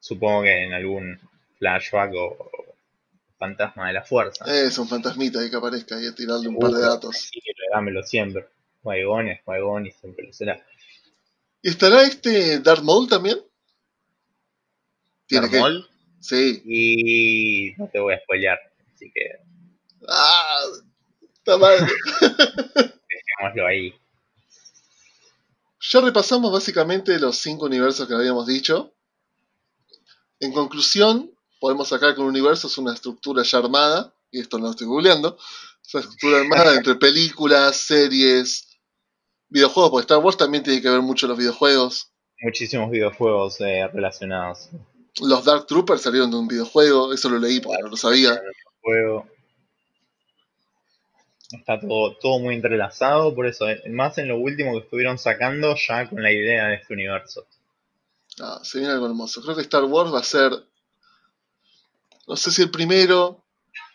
[0.00, 1.20] Supongo que en algún
[1.58, 2.50] flashback o
[3.38, 4.44] fantasma de la fuerza.
[4.46, 7.16] Es un fantasmita ahí que aparezca y a tirarle un par de datos.
[7.16, 7.40] Sí,
[7.72, 8.46] dámelo siempre.
[8.82, 9.40] Qui-Gon es
[9.94, 10.64] y siempre lo será.
[11.62, 13.38] ¿Y estará este Darth Maul también?
[15.26, 15.60] Tiene Darth que.
[15.60, 15.88] Maul,
[16.20, 16.62] Sí.
[16.64, 18.58] Y no te voy a spoilear,
[18.92, 19.38] así que
[20.08, 20.64] ¡Ah!
[21.34, 21.78] Está mal.
[22.20, 23.94] dejémoslo ahí.
[25.80, 28.94] Ya repasamos básicamente los cinco universos que habíamos dicho.
[30.40, 34.64] En conclusión, podemos sacar que un universo es una estructura ya armada, y esto no
[34.66, 35.36] lo estoy googleando,
[35.84, 38.68] es una estructura armada entre películas, series,
[39.48, 42.12] videojuegos, porque Star Wars también tiene que ver mucho los videojuegos.
[42.40, 44.68] Muchísimos videojuegos eh, relacionados.
[45.20, 48.40] Los Dark Troopers salieron de un videojuego, eso lo leí porque no lo sabía.
[51.50, 55.74] Está todo, todo muy entrelazado, por eso, eh, más en lo último que estuvieron sacando
[55.76, 57.46] ya con la idea de este universo.
[58.40, 59.42] Ah, se viene algo hermoso.
[59.42, 60.52] Creo que Star Wars va a ser.
[62.28, 63.42] No sé si el primero.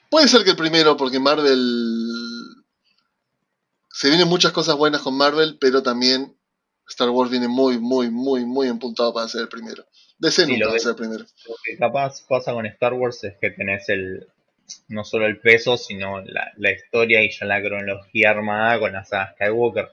[0.09, 1.59] Puede ser que el primero, porque Marvel.
[3.91, 6.35] Se vienen muchas cosas buenas con Marvel, pero también
[6.89, 9.85] Star Wars viene muy, muy, muy, muy empuntado para ser el primero.
[10.17, 11.25] DC Sí, nunca lo va a de- ser el primero.
[11.47, 14.27] Lo que capaz pasa con Star Wars es que tenés el
[14.87, 19.05] no solo el peso, sino la, la historia y ya la cronología armada con la
[19.05, 19.89] saga Skywalker.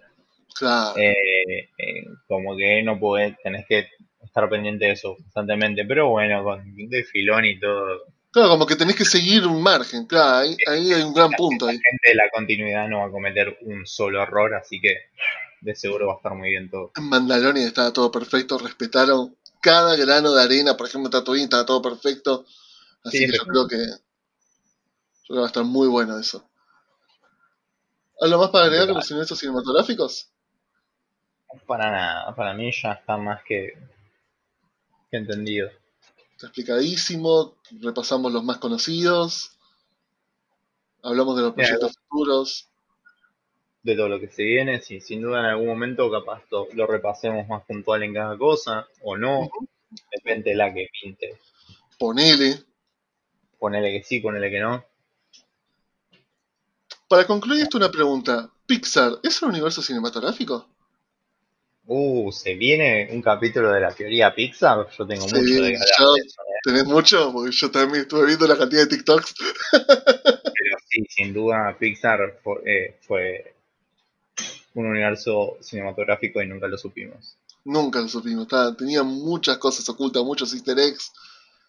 [0.55, 0.99] Claro.
[0.99, 3.89] Eh, eh, como que no podés, tenés que
[4.23, 5.85] estar pendiente de eso constantemente.
[5.85, 10.07] Pero bueno, con de filón y todo, Claro, como que tenés que seguir un margen.
[10.07, 11.67] Claro, ahí, ahí hay un gran punto.
[11.67, 14.95] la gente de la continuidad no va a cometer un solo error, así que
[15.61, 16.93] de seguro va a estar muy bien todo.
[16.97, 20.77] En Mandalorian estaba todo perfecto, respetaron cada grano de arena.
[20.77, 22.47] Por ejemplo, Tatooine estaba todo perfecto.
[23.05, 23.77] Así Sí, que yo creo que.
[23.77, 23.85] Yo
[25.27, 26.49] creo que va a estar muy bueno eso.
[28.21, 30.29] ¿Algo más para agregar con los universos cinematográficos?
[31.67, 33.73] Para nada, para mí ya está más que,
[35.11, 35.71] que entendido.
[36.41, 37.59] Está explicadísimo.
[37.83, 39.59] Repasamos los más conocidos.
[41.03, 42.71] Hablamos de los Mira, proyectos futuros.
[43.83, 46.87] de todo lo que se viene, si sin duda en algún momento capaz lo, lo
[46.87, 49.51] repasemos más puntual en cada cosa, o no,
[50.11, 51.39] depende de la que pinte.
[51.99, 52.65] Ponele.
[53.59, 54.83] Ponele que sí, ponele que no.
[57.07, 58.51] Para concluir esto, una pregunta.
[58.65, 60.67] ¿Pixar es un universo cinematográfico?
[61.93, 66.17] Uh, se viene un capítulo de la teoría Pixar, yo tengo Sí, mucho de yo-
[66.17, 66.23] eh.
[66.63, 67.33] ¿Tenés mucho?
[67.33, 69.35] Porque yo también estuve viendo la cantidad de TikToks.
[69.73, 73.55] pero sí, sin duda Pixar fue, eh, fue
[74.75, 77.37] un universo cinematográfico y nunca lo supimos.
[77.65, 78.47] Nunca lo supimos.
[78.79, 81.11] Tenía muchas cosas ocultas, muchos easter eggs.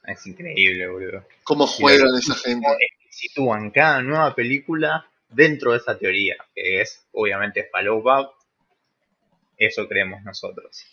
[0.06, 1.26] Es increíble, boludo.
[1.44, 2.68] Cómo juegan esa gente.
[3.10, 8.32] Sitúan cada nueva película dentro de esa teoría, que es obviamente falopa.
[9.62, 10.84] Eso creemos nosotros.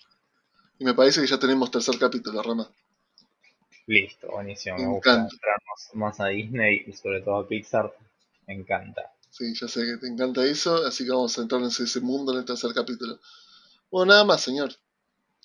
[0.78, 2.70] Y me parece que ya tenemos tercer capítulo, Rama.
[3.86, 4.76] Listo, buenísimo.
[4.76, 7.90] Me Me gusta entrarnos más a Disney y sobre todo a Pixar.
[8.46, 9.10] Me encanta.
[9.30, 12.32] Sí, ya sé que te encanta eso, así que vamos a entrarnos en ese mundo
[12.32, 13.18] en el tercer capítulo.
[13.90, 14.68] Bueno, nada más, señor.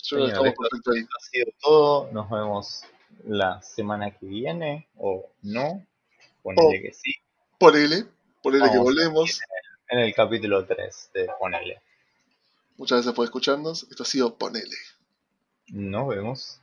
[0.02, 1.02] Yo Señor, estamos perfectos ahí.
[1.02, 2.12] Ha sido todo.
[2.12, 2.82] Nos vemos
[3.26, 5.82] la semana que viene o no.
[6.42, 6.82] Ponele Oh.
[6.82, 7.14] que sí.
[7.58, 8.04] Ponele,
[8.42, 9.40] ponele que volvemos.
[9.88, 11.80] En el capítulo 3 de Ponele.
[12.76, 13.86] Muchas gracias por escucharnos.
[13.90, 14.76] Esto ha sido Ponele.
[15.68, 16.60] Nos vemos.